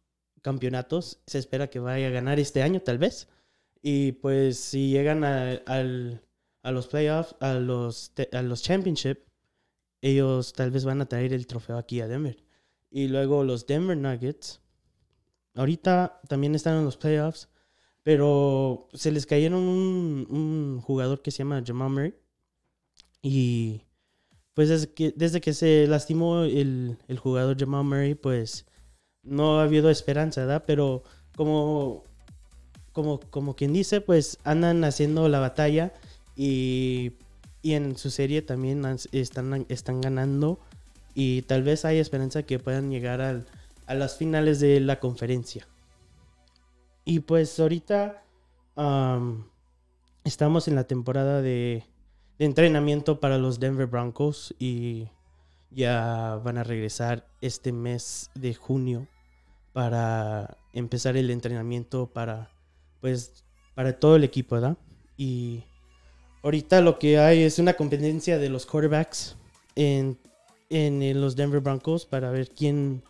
campeonatos. 0.41 1.21
Se 1.27 1.37
espera 1.39 1.69
que 1.69 1.79
vaya 1.79 2.07
a 2.07 2.11
ganar 2.11 2.39
este 2.39 2.61
año, 2.63 2.79
tal 2.81 2.97
vez. 2.97 3.27
Y 3.81 4.13
pues 4.13 4.57
si 4.59 4.89
llegan 4.89 5.23
a, 5.23 5.51
al- 5.67 6.21
a 6.63 6.71
los 6.71 6.87
playoffs, 6.87 7.35
a 7.39 7.53
los, 7.55 8.13
a 8.31 8.41
los 8.41 8.63
championship, 8.63 9.19
ellos 10.01 10.53
tal 10.53 10.71
vez 10.71 10.85
van 10.85 11.01
a 11.01 11.07
traer 11.07 11.33
el 11.33 11.47
trofeo 11.47 11.77
aquí 11.77 12.01
a 12.01 12.07
Denver. 12.07 12.43
Y 12.91 13.07
luego 13.07 13.43
los 13.43 13.67
Denver 13.67 13.97
Nuggets, 13.97 14.61
ahorita 15.55 16.21
también 16.27 16.55
están 16.55 16.77
en 16.77 16.85
los 16.85 16.97
playoffs, 16.97 17.49
pero 18.03 18.87
se 18.93 19.11
les 19.11 19.25
cayeron 19.25 19.61
un, 19.63 20.27
un 20.29 20.81
jugador 20.81 21.21
que 21.21 21.31
se 21.31 21.39
llama 21.39 21.63
Jamal 21.65 21.89
Murray. 21.91 22.15
Y 23.21 23.81
pues 24.55 24.69
desde 24.69 24.91
que, 24.93 25.13
desde 25.15 25.41
que 25.41 25.53
se 25.53 25.85
lastimó 25.85 26.41
el, 26.41 26.97
el 27.07 27.19
jugador 27.19 27.57
Jamal 27.59 27.83
Murray, 27.83 28.15
pues 28.15 28.65
no 29.21 29.59
ha 29.59 29.63
habido 29.63 29.89
esperanza, 29.91 30.41
¿verdad? 30.41 30.63
Pero 30.65 31.03
como, 31.35 32.03
como, 32.93 33.19
como 33.19 33.55
quien 33.55 33.73
dice, 33.73 34.01
pues 34.01 34.39
andan 34.43 34.83
haciendo 34.83 35.29
la 35.29 35.39
batalla 35.39 35.93
y, 36.35 37.11
y 37.61 37.73
en 37.73 37.97
su 37.97 38.09
serie 38.09 38.41
también 38.41 38.83
están, 39.11 39.65
están 39.69 40.01
ganando 40.01 40.59
y 41.13 41.41
tal 41.43 41.63
vez 41.63 41.85
hay 41.85 41.97
esperanza 41.99 42.43
que 42.43 42.57
puedan 42.59 42.89
llegar 42.89 43.21
al- 43.21 43.45
a 43.87 43.93
las 43.93 44.17
finales 44.17 44.59
de 44.59 44.79
la 44.79 44.99
conferencia. 44.99 45.67
Y 47.03 47.19
pues 47.19 47.59
ahorita 47.59 48.23
am, 48.75 49.45
estamos 50.23 50.67
en 50.67 50.75
la 50.75 50.85
temporada 50.85 51.41
de, 51.41 51.83
de 52.37 52.45
entrenamiento 52.45 53.19
para 53.19 53.37
los 53.37 53.59
Denver 53.59 53.87
Broncos 53.87 54.53
y 54.59 55.07
ya 55.71 56.39
van 56.43 56.57
a 56.57 56.63
regresar 56.63 57.27
este 57.41 57.71
mes 57.71 58.29
de 58.35 58.53
junio 58.53 59.07
para 59.73 60.57
empezar 60.73 61.17
el 61.17 61.29
entrenamiento 61.29 62.07
para 62.07 62.49
pues 63.01 63.43
para 63.75 63.99
todo 63.99 64.15
el 64.15 64.23
equipo, 64.23 64.55
¿verdad? 64.55 64.77
Y 65.17 65.63
ahorita 66.43 66.81
lo 66.81 66.97
que 66.97 67.19
hay 67.19 67.43
es 67.43 67.59
una 67.59 67.73
competencia 67.73 68.37
de 68.37 68.49
los 68.49 68.65
quarterbacks 68.65 69.35
en, 69.75 70.17
en, 70.69 71.21
los 71.21 71.35
Denver 71.35 71.59
Broncos 71.59 72.05
para 72.05 72.31
ver 72.31 72.49
quién, 72.49 73.03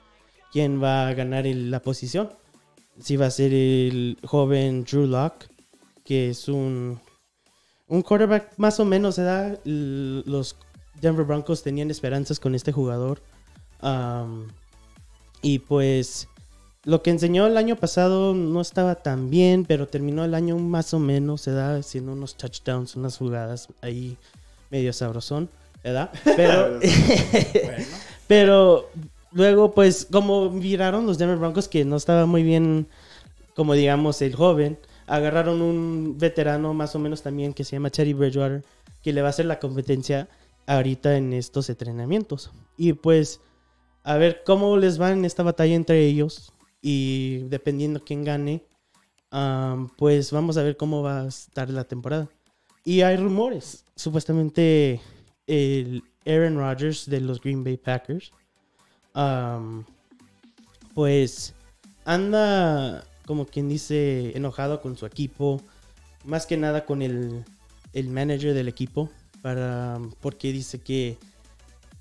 quién 0.51 0.81
va 0.81 1.07
a 1.07 1.13
ganar 1.13 1.45
el- 1.45 1.69
la 1.69 1.81
posición. 1.81 2.31
Si 2.99 3.15
va 3.15 3.27
a 3.27 3.31
ser 3.31 3.53
el 3.53 4.17
joven 4.23 4.83
Drew 4.83 5.05
Lock, 5.05 5.45
que 6.03 6.29
es 6.29 6.47
un, 6.47 6.99
un 7.87 8.01
quarterback 8.01 8.53
más 8.57 8.79
o 8.79 8.85
menos, 8.85 9.17
¿verdad? 9.17 9.59
L- 9.65 10.23
Los 10.25 10.55
Denver 11.01 11.25
Broncos 11.25 11.63
tenían 11.63 11.91
esperanzas 11.91 12.39
con 12.39 12.55
este 12.55 12.71
jugador. 12.71 13.21
Y 15.41 15.59
pues 15.59 16.27
lo 16.83 17.01
que 17.01 17.09
enseñó 17.11 17.45
el 17.47 17.57
año 17.57 17.75
pasado 17.75 18.33
no 18.33 18.61
estaba 18.61 18.95
tan 18.95 19.29
bien, 19.29 19.65
pero 19.65 19.87
terminó 19.87 20.23
el 20.23 20.33
año 20.33 20.57
más 20.57 20.93
o 20.93 20.99
menos, 20.99 21.41
se 21.41 21.51
da 21.51 21.77
haciendo 21.77 22.13
unos 22.13 22.35
touchdowns, 22.35 22.95
unas 22.95 23.17
jugadas 23.17 23.67
ahí 23.81 24.17
medio 24.71 24.93
sabrosón, 24.93 25.49
¿verdad? 25.83 26.11
Pero, 26.35 26.79
pero 28.27 28.89
luego, 29.31 29.73
pues, 29.73 30.07
como 30.11 30.49
viraron 30.49 31.05
los 31.05 31.17
Denver 31.19 31.37
Broncos 31.37 31.67
que 31.67 31.85
no 31.85 31.95
estaba 31.97 32.25
muy 32.25 32.41
bien, 32.41 32.87
como 33.55 33.73
digamos, 33.75 34.21
el 34.23 34.35
joven, 34.35 34.79
agarraron 35.07 35.61
un 35.61 36.17
veterano 36.17 36.73
más 36.73 36.95
o 36.95 36.99
menos 36.99 37.21
también 37.21 37.53
que 37.53 37.63
se 37.63 37.75
llama 37.75 37.89
Teddy 37.89 38.13
Bridgewater, 38.13 38.63
que 39.01 39.13
le 39.13 39.21
va 39.21 39.27
a 39.27 39.29
hacer 39.29 39.45
la 39.45 39.59
competencia 39.59 40.29
ahorita 40.67 41.17
en 41.17 41.33
estos 41.33 41.69
entrenamientos. 41.69 42.51
Y 42.77 42.93
pues 42.93 43.41
a 44.03 44.17
ver 44.17 44.43
cómo 44.45 44.77
les 44.77 44.99
va 44.99 45.11
en 45.11 45.25
esta 45.25 45.43
batalla 45.43 45.75
entre 45.75 46.05
ellos. 46.05 46.51
Y 46.81 47.39
dependiendo 47.49 48.03
quién 48.03 48.23
gane, 48.23 48.63
pues 49.97 50.31
vamos 50.31 50.57
a 50.57 50.63
ver 50.63 50.77
cómo 50.77 51.01
va 51.01 51.21
a 51.21 51.27
estar 51.27 51.69
la 51.69 51.83
temporada. 51.83 52.29
Y 52.83 53.01
hay 53.01 53.17
rumores. 53.17 53.85
Supuestamente 53.95 55.01
el 55.47 56.03
Aaron 56.25 56.57
Rodgers 56.57 57.09
de 57.09 57.21
los 57.21 57.41
Green 57.41 57.63
Bay 57.63 57.77
Packers, 57.77 58.31
pues 60.93 61.55
anda, 62.03 63.03
como 63.25 63.45
quien 63.45 63.67
dice, 63.69 64.31
enojado 64.35 64.81
con 64.81 64.97
su 64.97 65.05
equipo. 65.05 65.61
Más 66.23 66.45
que 66.45 66.57
nada 66.57 66.85
con 66.85 67.01
el, 67.01 67.43
el 67.93 68.09
manager 68.09 68.53
del 68.53 68.67
equipo. 68.67 69.09
Para, 69.41 69.99
porque 70.21 70.51
dice 70.51 70.79
que 70.81 71.17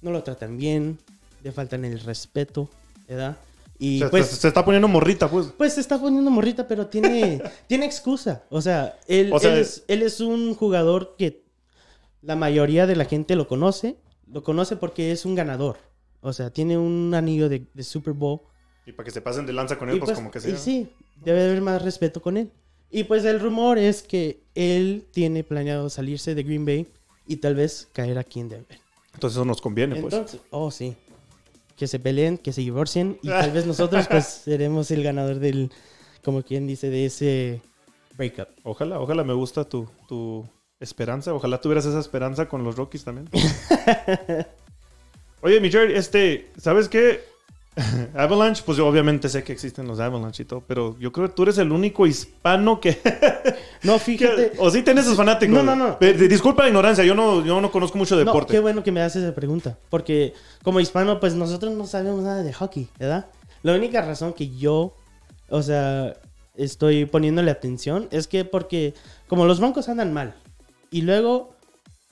no 0.01 0.11
lo 0.11 0.23
tratan 0.23 0.57
bien, 0.57 0.99
le 1.43 1.53
faltan 1.53 1.85
el 1.85 2.01
respeto, 2.01 2.71
¿verdad? 3.07 3.37
Y 3.79 3.99
Se, 3.99 4.09
pues, 4.09 4.27
se- 4.29 4.37
se 4.37 4.49
está 4.49 4.65
poniendo 4.65 4.89
morrita, 4.89 5.29
pues. 5.29 5.49
pues 5.57 5.75
se 5.75 5.81
está 5.81 6.01
poniendo 6.01 6.31
morrita, 6.31 6.67
pero 6.67 6.87
tiene, 6.87 7.43
tiene 7.67 7.85
excusa. 7.85 8.45
O 8.49 8.63
sea, 8.63 8.99
él, 9.09 9.31
O 9.33 9.39
sea, 9.39 9.53
él 9.53 9.59
es, 9.61 9.85
él 9.89 10.03
es 10.03 10.21
un 10.21 10.55
jugador 10.55 11.17
que 11.19 11.43
la 12.23 12.37
mayoría 12.37 12.87
de 12.87 12.97
la 12.97 13.05
gente 13.05 13.37
lo 13.37 13.47
conoce. 13.49 13.97
Lo 14.33 14.43
conoce 14.43 14.77
porque 14.77 15.13
es 15.13 15.27
un 15.27 15.35
ganador. 15.35 15.77
O 16.23 16.33
sea, 16.33 16.49
tiene 16.51 16.79
un 16.79 17.13
anillo 17.15 17.51
de, 17.51 17.67
de 17.75 17.83
Super 17.83 18.15
Bowl. 18.15 18.41
Y 18.87 18.92
para 18.92 19.05
que 19.05 19.11
se 19.11 19.20
pasen 19.20 19.47
de 19.47 19.53
lanza 19.53 19.79
con 19.79 19.88
él, 19.88 19.97
Y 19.97 19.99
pues, 19.99 20.11
pues, 20.11 20.18
como 20.18 20.31
que 20.31 20.38
y 20.38 20.42
sea. 20.42 20.57
sí, 20.57 20.88
debe 21.25 21.44
haber 21.44 21.61
más 21.62 21.83
respeto 21.83 22.20
con 22.20 22.37
él. 22.37 22.51
Y 22.90 23.05
pues 23.05 23.25
el 23.25 23.40
rumor 23.40 23.79
es 23.79 24.03
que 24.03 24.40
él 24.55 25.05
tiene 25.11 25.42
planeado 25.42 25.90
salirse 25.90 26.35
de 26.35 26.42
Green 26.42 26.64
Bay 26.64 26.87
y 27.27 27.37
tal 27.37 27.55
vez 27.55 27.88
caer 27.92 28.18
aquí 28.18 28.40
en 28.40 28.51
Denver. 28.51 28.79
Entonces 29.14 29.37
eso 29.37 29.44
nos 29.44 29.61
conviene, 29.61 29.97
pues. 29.97 30.38
Oh 30.51 30.70
sí. 30.70 30.94
Que 31.77 31.88
se 31.88 31.99
peleen, 31.99 32.38
que 32.38 32.53
se 32.53 32.61
divorcien 32.61 33.18
y 33.23 33.29
tal 33.29 33.51
vez 33.53 33.66
nosotros 33.66 34.07
pues 34.07 34.27
seremos 34.27 34.90
el 34.90 35.03
ganador 35.03 35.40
del, 35.40 35.73
como 36.23 36.42
quien 36.42 36.66
dice, 36.66 36.90
de 36.90 37.07
ese 37.07 37.61
breakup. 38.16 38.49
Ojalá, 38.62 39.01
ojalá 39.01 39.25
me 39.25 39.33
gusta 39.33 39.64
tu, 39.64 39.88
tu 40.07 40.47
esperanza. 40.79 41.35
Ojalá 41.35 41.61
tuvieras 41.61 41.87
esa 41.87 41.99
esperanza 41.99 42.49
con 42.49 42.62
los 42.62 42.77
Rockies 42.77 43.05
también. 43.05 43.29
Oye, 45.40 45.61
mi 45.61 45.68
este, 45.68 46.51
¿sabes 46.59 46.88
qué? 46.88 47.34
Avalanche, 48.15 48.63
pues 48.65 48.79
yo 48.79 48.87
obviamente 48.87 49.29
sé 49.29 49.43
que 49.43 49.53
existen 49.53 49.87
los 49.89 49.99
Avalanche 50.01 50.43
y 50.45 50.47
todo, 50.47 50.63
pero 50.67 50.97
yo 50.99 51.13
creo 51.13 51.29
que 51.29 51.35
tú 51.35 51.43
eres 51.43 51.59
el 51.59 51.73
único 51.73 52.07
hispano 52.07 52.81
que... 52.81 52.99
No, 53.83 53.95
que- 53.95 53.99
fíjate. 54.01 54.53
o 54.59 54.71
sí 54.71 54.83
tienes 54.83 55.05
sus 55.05 55.17
fanáticos. 55.17 55.55
No, 55.55 55.63
no, 55.63 55.75
no. 55.77 55.99
Eh, 56.01 56.13
Disculpa 56.29 56.63
la 56.63 56.69
ignorancia, 56.69 57.05
yo 57.05 57.15
no, 57.15 57.45
yo 57.45 57.61
no 57.61 57.71
conozco 57.71 57.99
mucho 57.99 58.15
No, 58.15 58.21
deporte. 58.25 58.53
qué 58.53 58.61
bueno 58.61 58.83
que 58.83 58.93
me 58.93 59.03
haces 59.03 59.23
esa 59.25 59.35
pregunta. 59.35 59.77
Porque 59.91 60.33
como 60.63 60.81
hispano, 60.81 61.21
pues 61.21 61.35
nosotros 61.35 61.73
no 61.75 61.87
sabemos 61.87 62.23
nada 62.23 62.43
de 62.43 62.53
hockey, 62.53 62.89
¿verdad? 62.99 63.27
La 63.63 63.75
única 63.75 64.01
razón 64.03 64.33
que 64.33 64.49
yo, 64.57 64.95
o 65.49 65.63
sea, 65.63 66.15
estoy 66.55 67.05
poniéndole 67.07 67.51
atención 67.51 68.09
es 68.11 68.29
que 68.29 68.45
porque 68.45 68.95
como 69.27 69.45
los 69.47 69.59
Broncos 69.61 69.89
andan 69.89 70.13
mal 70.13 70.35
y 70.91 71.03
luego 71.03 71.55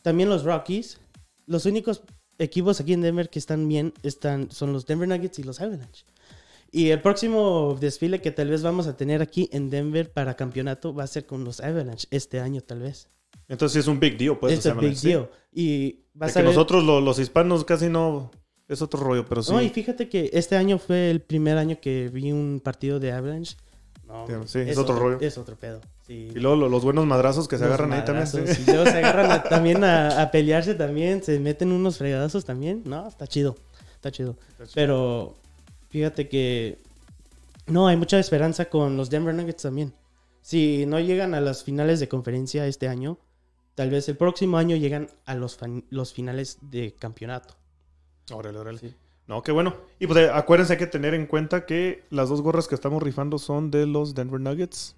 también 0.03 0.29
los 0.29 0.43
Rockies, 0.45 0.99
los 1.47 1.65
únicos 1.67 2.03
equipos 2.43 2.81
aquí 2.81 2.93
en 2.93 3.01
Denver 3.01 3.29
que 3.31 3.39
están 3.39 3.69
bien 3.69 3.93
están, 4.03 4.51
son 4.51 4.73
los 4.73 4.87
Denver 4.87 5.09
Nuggets 5.09 5.39
y 5.39 5.43
los 5.43 5.61
Avalanche. 5.61 6.05
Y 6.71 6.89
el 6.89 7.03
próximo 7.03 7.77
desfile 7.81 8.21
que 8.21 8.31
tal 8.31 8.49
vez 8.49 8.63
vamos 8.63 8.87
a 8.87 8.97
tener 8.97 9.21
aquí 9.21 9.49
en 9.53 9.69
Denver 9.71 10.11
para 10.11 10.35
campeonato 10.35 10.95
va 10.95 11.05
a 11.05 11.07
ser 11.07 11.27
con 11.27 11.45
los 11.45 11.61
Avalanche 11.61 12.09
este 12.11 12.41
año 12.41 12.63
tal 12.63 12.81
vez. 12.81 13.09
Entonces 13.49 13.81
es 13.81 13.89
un 13.89 14.01
big 14.01 14.17
deal, 14.17 14.39
pues. 14.39 14.55
es 14.55 14.65
los 14.65 14.75
un 14.75 14.81
big 14.81 14.97
sí. 14.97 15.09
deal. 15.09 15.29
Y 15.53 15.91
que 16.41 16.45
ver... 16.45 16.55
nosotros 16.55 16.85
lo- 16.85 17.01
los 17.01 17.19
hispanos 17.19 17.65
casi 17.65 17.89
no... 17.89 18.31
Es 18.69 18.81
otro 18.81 19.01
rollo, 19.01 19.27
pero 19.27 19.43
sí. 19.43 19.53
No, 19.53 19.61
y 19.61 19.69
fíjate 19.69 20.09
que 20.09 20.31
este 20.33 20.57
año 20.57 20.79
fue 20.79 21.11
el 21.11 21.21
primer 21.21 21.59
año 21.59 21.79
que 21.79 22.09
vi 22.09 22.33
un 22.33 22.61
partido 22.65 23.01
de 23.01 23.13
Avalanche. 23.13 23.57
No, 24.13 24.47
Sí, 24.47 24.59
es 24.61 24.77
otro 24.79 24.97
rollo. 24.99 25.19
Es 25.21 25.39
otro 25.39 25.57
pedo. 25.57 25.81
Sí. 26.07 26.29
Y 26.35 26.39
luego 26.39 26.57
lo- 26.57 26.69
los 26.69 26.85
buenos 26.85 27.07
madrazos 27.07 27.49
que 27.49 27.57
se 27.57 27.65
Los 27.65 27.73
agarran 27.75 27.93
ahí 27.95 28.05
también. 28.05 28.27
sí. 28.27 28.63
Y 28.63 28.71
luego 28.71 28.85
se 28.85 28.99
agarran 28.99 29.31
a- 29.31 29.43
también 29.43 29.83
a, 29.85 30.21
a 30.23 30.31
pelearse 30.31 30.75
también. 30.75 31.23
Se 31.23 31.39
meten 31.41 31.73
unos 31.73 31.99
fregadazos 31.99 32.45
también. 32.45 32.83
No, 32.85 33.09
está 33.09 33.27
chido. 33.27 33.57
Está 33.95 34.11
chido. 34.11 34.37
Pero 34.75 35.37
fíjate 35.91 36.29
que... 36.29 36.79
No, 37.67 37.87
hay 37.87 37.97
mucha 37.97 38.19
esperanza 38.19 38.67
con 38.67 38.97
los 38.97 39.09
Denver 39.09 39.35
Nuggets 39.35 39.63
también. 39.63 39.93
Si 40.43 40.85
no 40.87 40.99
llegan 41.01 41.35
a 41.35 41.41
las 41.41 41.63
finales 41.65 42.01
de 42.01 42.09
conferencia 42.09 42.67
este 42.67 42.89
año, 42.89 43.19
tal 43.77 43.91
vez 43.91 44.09
el 44.09 44.17
próximo 44.17 44.59
año 44.59 44.75
llegan 44.77 45.09
a 45.25 45.35
los, 45.37 45.57
los 45.89 46.13
finales 46.13 46.59
de 46.61 46.95
campeonato. 46.99 47.55
Órale, 48.33 48.59
órale. 48.59 48.95
No, 49.27 49.43
qué 49.43 49.53
bueno. 49.53 49.75
Y 49.99 50.07
pues 50.07 50.31
acuérdense 50.31 50.75
hay 50.75 50.79
que 50.79 50.87
tener 50.87 51.15
en 51.15 51.27
cuenta 51.27 51.65
que 51.65 52.05
las 52.11 52.29
dos 52.29 52.43
gorras 52.43 52.69
que 52.69 52.75
estamos 52.75 53.03
rifando 53.03 53.39
son 53.39 53.71
de 53.71 53.87
los 53.87 54.15
Denver 54.15 54.41
Nuggets. 54.41 54.97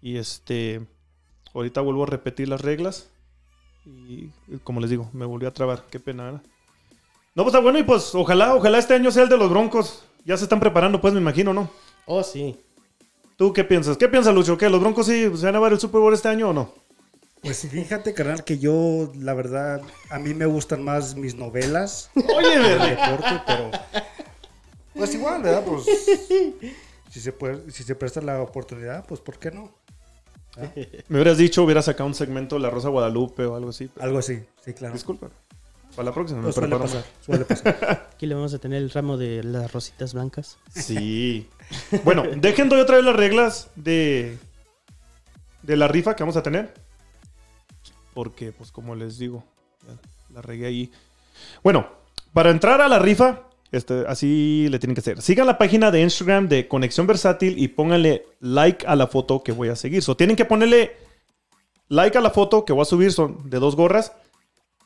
Y 0.00 0.16
este. 0.16 0.86
Ahorita 1.52 1.80
vuelvo 1.80 2.04
a 2.04 2.06
repetir 2.06 2.48
las 2.48 2.60
reglas. 2.60 3.10
Y 3.86 4.30
y 4.48 4.58
como 4.62 4.80
les 4.80 4.90
digo, 4.90 5.10
me 5.12 5.24
volví 5.24 5.46
a 5.46 5.52
trabar. 5.54 5.84
Qué 5.90 6.00
pena. 6.00 6.24
¿verdad? 6.24 6.42
No, 7.34 7.42
pues 7.42 7.48
está 7.48 7.60
bueno. 7.60 7.78
Y 7.78 7.82
pues 7.82 8.14
ojalá, 8.14 8.54
ojalá 8.54 8.78
este 8.78 8.94
año 8.94 9.10
sea 9.10 9.24
el 9.24 9.28
de 9.28 9.36
los 9.36 9.50
Broncos. 9.50 10.04
Ya 10.24 10.36
se 10.36 10.44
están 10.44 10.60
preparando, 10.60 11.00
pues 11.00 11.12
me 11.12 11.20
imagino, 11.20 11.52
¿no? 11.52 11.68
Oh, 12.06 12.22
sí. 12.22 12.56
¿Tú 13.36 13.52
qué 13.52 13.64
piensas? 13.64 13.96
¿Qué 13.96 14.08
piensas, 14.08 14.34
Lucho? 14.34 14.56
¿Qué? 14.56 14.70
¿Los 14.70 14.80
Broncos 14.80 15.06
sí 15.06 15.30
se 15.36 15.46
van 15.46 15.56
a 15.56 15.60
ver 15.60 15.72
el 15.72 15.80
Super 15.80 16.00
Bowl 16.00 16.14
este 16.14 16.28
año 16.28 16.50
o 16.50 16.52
no? 16.52 16.72
Pues 17.44 17.60
fíjate, 17.70 18.14
carnal, 18.14 18.42
que 18.42 18.58
yo, 18.58 19.12
la 19.18 19.34
verdad, 19.34 19.82
a 20.10 20.18
mí 20.18 20.32
me 20.34 20.46
gustan 20.46 20.82
más 20.82 21.14
mis 21.14 21.34
novelas. 21.36 22.10
Oye, 22.36 22.58
deporte, 22.58 23.42
pero 23.46 23.70
pues 24.94 25.14
igual, 25.14 25.42
¿verdad? 25.42 25.62
Pues 25.64 25.84
si 27.10 27.20
se 27.20 27.32
puede, 27.32 27.70
si 27.70 27.82
se 27.82 27.94
presta 27.94 28.20
la 28.22 28.40
oportunidad, 28.40 29.04
pues 29.06 29.20
¿por 29.20 29.38
qué 29.38 29.50
no? 29.50 29.72
Me 31.08 31.16
hubieras 31.18 31.36
dicho, 31.36 31.64
hubieras 31.64 31.84
sacado 31.86 32.06
un 32.06 32.14
segmento 32.14 32.54
de 32.56 32.62
La 32.62 32.70
Rosa 32.70 32.88
Guadalupe 32.88 33.44
o 33.44 33.56
algo 33.56 33.70
así. 33.70 33.88
pero- 33.92 34.06
Algo 34.06 34.18
así, 34.20 34.42
sí, 34.64 34.72
claro. 34.72 34.94
Disculpa. 34.94 35.28
Para 35.96 36.06
la 36.06 36.14
próxima 36.14 36.38
me 36.40 36.44
Pues 36.44 36.54
suele 36.56 36.68
preparo 36.70 36.90
pasar, 36.90 37.04
suele 37.24 37.44
pasar. 37.44 38.08
Aquí 38.14 38.26
le 38.26 38.34
vamos 38.34 38.54
a 38.54 38.58
tener 38.58 38.82
el 38.82 38.90
ramo 38.90 39.16
de 39.16 39.44
las 39.44 39.72
rositas 39.72 40.12
blancas. 40.14 40.56
Sí. 40.74 41.48
Bueno, 42.04 42.24
dejen 42.36 42.68
doy 42.68 42.80
otra 42.80 42.96
vez 42.96 43.04
las 43.04 43.14
reglas 43.16 43.68
de, 43.76 44.38
de 45.62 45.76
la 45.76 45.86
rifa 45.88 46.16
que 46.16 46.22
vamos 46.24 46.36
a 46.36 46.42
tener. 46.42 46.72
Porque, 48.14 48.52
pues 48.52 48.70
como 48.70 48.94
les 48.94 49.18
digo, 49.18 49.44
la 50.32 50.42
regué 50.42 50.66
ahí. 50.66 50.92
Bueno, 51.62 51.88
para 52.32 52.50
entrar 52.50 52.80
a 52.80 52.88
la 52.88 52.98
rifa, 52.98 53.42
este, 53.72 54.04
así 54.06 54.68
le 54.70 54.78
tienen 54.78 54.94
que 54.94 55.00
hacer. 55.00 55.20
Sigan 55.20 55.46
la 55.46 55.58
página 55.58 55.90
de 55.90 56.00
Instagram 56.02 56.48
de 56.48 56.68
Conexión 56.68 57.06
Versátil 57.06 57.58
y 57.58 57.68
pónganle 57.68 58.26
like 58.40 58.86
a 58.86 58.94
la 58.96 59.08
foto 59.08 59.42
que 59.42 59.52
voy 59.52 59.68
a 59.68 59.76
seguir. 59.76 60.04
Tienen 60.16 60.36
que 60.36 60.44
ponerle 60.44 60.96
like 61.88 62.16
a 62.16 62.20
la 62.20 62.30
foto 62.30 62.64
que 62.64 62.72
voy 62.72 62.82
a 62.82 62.86
subir, 62.86 63.12
son 63.12 63.50
de 63.50 63.58
dos 63.58 63.76
gorras. 63.76 64.12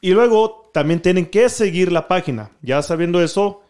Y 0.01 0.13
luego 0.13 0.71
también 0.73 1.03
tienen 1.03 1.27
que 1.27 1.49
seguir 1.49 1.93
la 1.93 2.09
página. 2.09 2.51
Ya 2.63 2.81
sabiendo 2.83 3.23
eso, 3.23 3.63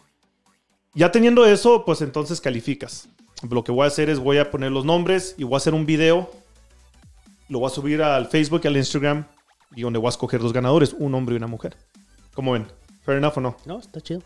ya 0.94 1.10
teniendo 1.10 1.46
eso, 1.46 1.84
pues 1.84 2.00
entonces 2.02 2.40
calificas. 2.40 3.08
Lo 3.48 3.64
que 3.64 3.72
voy 3.72 3.84
a 3.84 3.88
hacer 3.88 4.10
es 4.10 4.18
voy 4.18 4.38
a 4.38 4.50
poner 4.50 4.72
los 4.72 4.84
nombres 4.84 5.34
y 5.38 5.44
voy 5.44 5.54
a 5.54 5.56
hacer 5.58 5.74
un 5.74 5.86
video. 5.86 6.30
Lo 7.48 7.60
voy 7.60 7.70
a 7.70 7.74
subir 7.74 8.02
al 8.02 8.26
Facebook 8.26 8.66
al 8.66 8.76
Instagram 8.76 9.24
y 9.74 9.82
donde 9.82 9.98
voy 9.98 10.06
a 10.06 10.10
escoger 10.10 10.40
dos 10.40 10.52
ganadores, 10.52 10.94
un 10.98 11.14
hombre 11.14 11.34
y 11.34 11.38
una 11.38 11.46
mujer. 11.46 11.76
¿Cómo 12.34 12.52
ven? 12.52 12.66
Fair 13.02 13.18
enough 13.18 13.36
o 13.36 13.40
no? 13.40 13.56
No, 13.66 13.78
está 13.78 14.00
chido. 14.00 14.22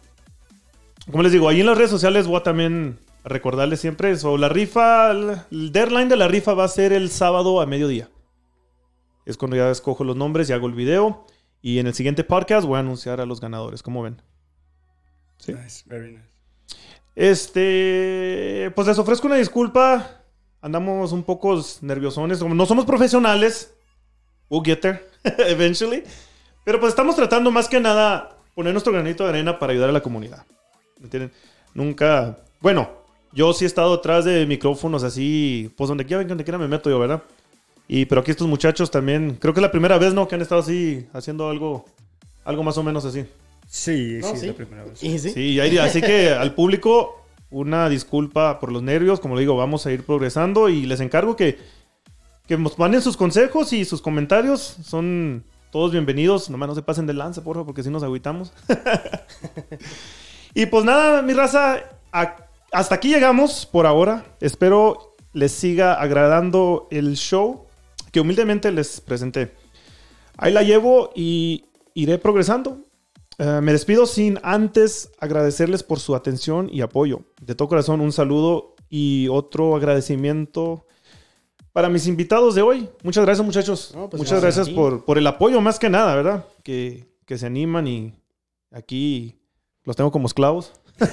Como 1.11 1.23
les 1.23 1.33
digo, 1.33 1.49
ahí 1.49 1.61
en 1.61 1.67
las 1.67 1.77
redes 1.77 1.91
sociales 1.91 2.27
voy 2.27 2.37
a 2.37 2.43
también 2.43 2.99
recordarles 3.25 3.81
siempre 3.81 4.11
eso. 4.11 4.37
La 4.39 4.49
rifa, 4.49 5.11
el 5.11 5.39
el 5.51 5.73
deadline 5.73 6.09
de 6.09 6.17
la 6.17 6.29
rifa 6.29 6.55
va 6.55 6.65
a 6.65 6.69
ser 6.69 6.93
el 6.93 7.11
sábado 7.11 7.61
a 7.61 7.67
mediodía. 7.67 8.09
Es 9.25 9.37
cuando 9.37 9.57
ya 9.57 9.71
escojo 9.71 10.05
los 10.05 10.17
nombres 10.17 10.49
y 10.51 10.53
hago 10.53 10.67
el 10.67 10.75
video. 10.75 11.27
Y 11.61 11.79
en 11.79 11.87
el 11.87 11.95
siguiente 11.95 12.25
podcast 12.25 12.67
voy 12.67 12.77
a 12.77 12.81
anunciar 12.81 13.21
a 13.21 13.27
los 13.27 13.41
ganadores. 13.41 13.83
¿Cómo 13.83 14.03
ven? 14.03 14.21
Sí. 15.39 15.53
Nice, 15.53 15.85
very 15.87 16.13
nice. 16.13 16.25
Este, 17.15 18.73
pues 18.75 18.89
les 18.89 18.99
ofrezco 18.99 19.27
una 19.27 19.37
disculpa. 19.37 20.23
Andamos 20.61 21.13
un 21.13 21.23
poco 21.23 21.61
nerviosones. 21.83 22.41
Como 22.41 22.55
no 22.55 22.67
somos 22.67 22.85
profesionales. 22.85 23.75
We'll 24.49 24.65
get 24.65 24.81
there 24.81 25.12
eventually. 25.49 26.03
Pero 26.65 26.79
pues 26.81 26.91
estamos 26.91 27.17
tratando 27.17 27.51
más 27.51 27.69
que 27.69 27.81
nada 27.81 28.37
poner 28.55 28.73
nuestro 28.73 28.93
granito 28.93 29.25
de 29.25 29.31
arena 29.31 29.59
para 29.59 29.73
ayudar 29.73 29.89
a 29.89 29.93
la 29.93 30.03
comunidad. 30.03 30.45
¿Me 30.99 31.05
entienden? 31.05 31.33
Nunca. 31.75 32.39
Bueno, 32.61 32.91
yo 33.33 33.53
sí 33.53 33.65
he 33.65 33.67
estado 33.67 33.97
detrás 33.97 34.25
de 34.25 34.47
micrófonos 34.47 35.03
así, 35.03 35.73
pues 35.77 35.89
donde 35.89 36.05
quiera, 36.07 36.23
donde 36.25 36.45
quiera 36.45 36.59
me 36.59 36.69
meto 36.69 36.91
yo, 36.91 36.99
¿verdad? 36.99 37.23
Y 37.89 38.05
pero 38.07 38.21
aquí 38.21 38.31
estos 38.31 38.47
muchachos 38.47 38.91
también, 38.91 39.37
creo 39.41 39.53
que 39.53 39.61
es 39.61 39.63
la 39.63 39.71
primera 39.73 39.99
vez, 39.99 40.15
¿no? 40.15 40.29
Que 40.29 40.37
han 40.37 40.43
estado 40.43 40.61
así 40.61 41.07
haciendo 41.13 41.49
algo, 41.51 41.85
algo 42.45 42.63
más 42.63 42.79
o 42.79 42.83
menos 42.83 43.05
así. 43.05 43.25
Sí, 43.67 44.19
No, 44.21 44.29
sí, 44.29 44.35
es 44.35 44.41
sí. 44.41 44.47
la 44.49 44.53
primera 44.55 44.85
vez. 44.85 45.03
¿Y 45.03 45.19
sí? 45.19 45.31
Sí, 45.31 45.61
ahí- 45.61 45.79
así 45.79 46.01
que 46.01 46.31
al 46.33 46.55
público, 46.55 47.25
una 47.51 47.89
disculpa 47.89 48.61
por 48.61 48.71
los 48.71 48.83
nervios. 48.83 49.19
Como 49.19 49.35
le 49.35 49.41
digo, 49.41 49.57
vamos 49.57 49.85
a 49.87 49.93
ir 49.93 50.05
progresando 50.05 50.69
y 50.69 50.87
les 50.87 51.01
encargo 51.01 51.37
que, 51.37 51.59
que 52.47 52.57
nos 52.57 52.79
manden 52.79 53.03
sus 53.03 53.17
consejos 53.17 53.73
y 53.73 53.85
sus 53.85 54.03
comentarios. 54.03 54.77
Son 54.85 55.45
todos 55.71 55.93
bienvenidos. 55.93 56.51
Nomás 56.51 56.69
no 56.69 56.75
se 56.75 56.83
pasen 56.83 57.07
de 57.07 57.15
lanza, 57.15 57.43
por 57.43 57.57
favor, 57.57 57.67
porque 57.67 57.83
si 57.83 57.91
nos 57.91 58.03
agüitamos. 58.03 58.53
Y 60.55 60.67
pues 60.67 60.85
nada, 60.85 61.23
mi 61.23 61.33
raza, 61.33 61.83
hasta 62.73 62.95
aquí 62.95 63.09
llegamos 63.09 63.65
por 63.65 63.87
ahora. 63.87 64.37
Espero 64.41 65.17
les 65.33 65.53
siga 65.53 65.95
agradando 65.95 66.89
el 66.91 67.17
show 67.17 67.67
que 68.11 68.21
humildemente 68.21 68.71
les 68.71 69.01
presenté. 69.01 69.55
Ahí 70.37 70.53
la 70.53 70.63
llevo 70.63 71.11
y 71.15 71.65
iré 71.95 72.19
progresando. 72.19 72.83
Eh, 73.39 73.61
me 73.63 73.73
despido 73.73 74.05
sin 74.05 74.39
antes 74.43 75.11
agradecerles 75.19 75.83
por 75.83 76.01
su 76.01 76.15
atención 76.15 76.69
y 76.71 76.83
apoyo. 76.83 77.23
De 77.41 77.55
todo 77.55 77.69
corazón, 77.69 78.03
un 78.03 78.13
saludo 78.13 78.75
y 78.91 79.29
otro 79.29 79.75
agradecimiento 79.75 80.85
para 81.73 81.89
mis 81.89 82.07
invitados 82.07 82.55
de 82.55 82.63
hoy. 82.63 82.89
Muchas 83.03 83.25
gracias, 83.25 83.45
muchachos. 83.45 83.93
No, 83.95 84.09
pues 84.11 84.23
Muchas 84.23 84.41
gracias 84.43 84.69
por, 84.71 85.05
por 85.05 85.19
el 85.19 85.27
apoyo, 85.27 85.61
más 85.61 85.79
que 85.79 85.89
nada, 85.91 86.15
¿verdad? 86.15 86.45
Que, 86.63 87.07
que 87.27 87.39
se 87.39 87.47
animan 87.47 87.87
y 87.87 88.15
aquí 88.71 89.39
los 89.85 89.97
tengo 89.97 90.11
como 90.13 90.27
esclavos. 90.27 90.73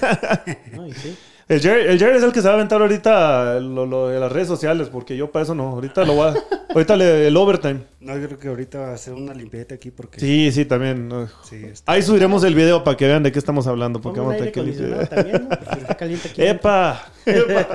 Sí. 1.01 1.15
El 1.47 1.61
Jerry, 1.61 1.81
el 1.87 1.97
Jerry 1.97 2.17
es 2.17 2.23
el 2.23 2.31
que 2.31 2.41
se 2.41 2.47
va 2.47 2.53
a 2.53 2.57
aventar 2.57 2.79
ahorita 2.79 3.59
lo, 3.59 3.87
lo 3.87 4.07
de 4.09 4.19
las 4.19 4.31
redes 4.31 4.47
sociales, 4.47 4.87
porque 4.89 5.17
yo 5.17 5.31
para 5.31 5.41
eso 5.41 5.55
no. 5.55 5.69
Ahorita 5.69 6.05
lo 6.05 6.13
voy 6.13 6.27
a, 6.27 6.35
Ahorita 6.75 6.95
le, 6.95 7.27
el 7.27 7.35
overtime. 7.35 7.79
No, 7.99 8.15
yo 8.19 8.27
creo 8.27 8.37
que 8.39 8.47
ahorita 8.49 8.79
va 8.79 8.87
a 8.89 8.93
hacer 8.93 9.15
una 9.15 9.33
limpieza 9.33 9.73
aquí 9.73 9.89
porque... 9.89 10.19
Sí, 10.19 10.51
sí, 10.51 10.65
también. 10.65 11.07
no. 11.07 11.27
Sí, 11.43 11.55
está- 11.65 11.91
Ahí 11.91 12.03
subiremos 12.03 12.43
el 12.43 12.53
video 12.53 12.83
para 12.83 12.95
que 12.95 13.07
vean 13.07 13.23
de 13.23 13.31
qué 13.31 13.39
estamos 13.39 13.65
hablando. 13.65 13.99
Porque 13.99 14.19
vamos 14.19 14.35
a 14.35 14.37
tener 14.37 14.51
que 14.53 14.61
limpiar. 14.61 15.07
también, 15.07 15.41
¿no? 15.49 15.49
Porque 15.49 15.79
está 15.81 15.97
caliente 15.97 16.27
aquí. 16.29 16.41
¡Epa! 16.45 17.01
¡Epa! 17.25 17.67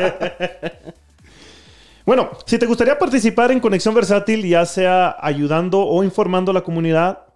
Bueno, 2.07 2.31
si 2.45 2.59
te 2.59 2.67
gustaría 2.67 2.99
participar 2.99 3.51
en 3.51 3.61
Conexión 3.61 3.95
Versátil, 3.95 4.47
ya 4.47 4.67
sea 4.67 5.17
ayudando 5.21 5.81
o 5.81 6.05
informando 6.05 6.51
a 6.51 6.55
la 6.55 6.63
comunidad 6.63 7.27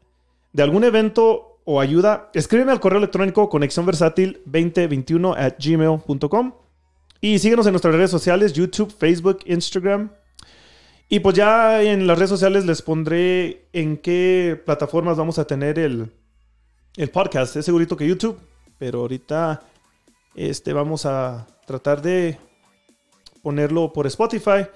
de 0.52 0.62
algún 0.62 0.84
evento 0.84 1.60
o 1.64 1.80
ayuda, 1.80 2.30
escríbeme 2.34 2.72
al 2.72 2.80
correo 2.80 2.98
electrónico 2.98 3.48
conexiónversátil2021 3.50 5.34
at 5.36 5.54
gmail.com 5.58 6.52
y 7.20 7.38
síguenos 7.38 7.66
en 7.66 7.72
nuestras 7.72 7.94
redes 7.94 8.10
sociales, 8.10 8.52
YouTube, 8.52 8.94
Facebook, 8.96 9.40
Instagram. 9.46 10.10
Y 11.08 11.20
pues 11.20 11.34
ya 11.34 11.82
en 11.82 12.06
las 12.06 12.18
redes 12.18 12.30
sociales 12.30 12.66
les 12.66 12.82
pondré 12.82 13.68
en 13.72 13.96
qué 13.96 14.60
plataformas 14.64 15.16
vamos 15.16 15.38
a 15.38 15.46
tener 15.46 15.78
el, 15.78 16.12
el 16.96 17.10
podcast. 17.10 17.56
Es 17.56 17.64
segurito 17.64 17.96
que 17.96 18.06
YouTube, 18.06 18.38
pero 18.78 19.00
ahorita 19.00 19.62
este, 20.34 20.72
vamos 20.72 21.06
a 21.06 21.46
tratar 21.66 22.02
de 22.02 22.38
ponerlo 23.42 23.92
por 23.92 24.06
Spotify 24.06 24.66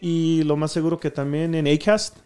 y 0.00 0.42
lo 0.44 0.56
más 0.56 0.72
seguro 0.72 0.98
que 0.98 1.10
también 1.10 1.54
en 1.54 1.66
Acast. 1.66 2.18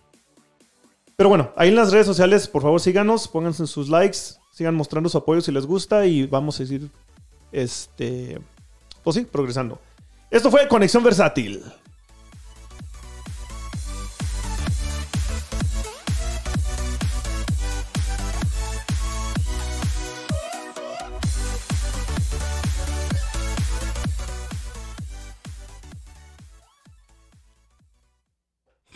Pero 1.17 1.29
bueno, 1.29 1.53
ahí 1.57 1.69
en 1.69 1.77
las 1.77 1.93
redes 1.93 2.07
sociales, 2.07 2.49
por 2.49 2.63
favor 2.63 2.81
síganos, 2.81 3.29
pónganse 3.29 3.67
sus 3.67 3.89
likes, 3.89 4.19
sigan 4.53 4.75
mostrando 4.75 5.09
su 5.09 5.19
apoyo 5.19 5.41
si 5.41 5.53
les 5.53 5.67
gusta 5.67 6.07
y 6.07 6.27
vamos 6.27 6.57
a 6.57 6.59
seguir, 6.59 6.91
este, 7.53 8.41
pues 9.03 9.17
sí, 9.17 9.23
progresando. 9.25 9.79
Esto 10.31 10.51
fue 10.51 10.67
Conexión 10.67 11.05
Versátil. 11.05 11.63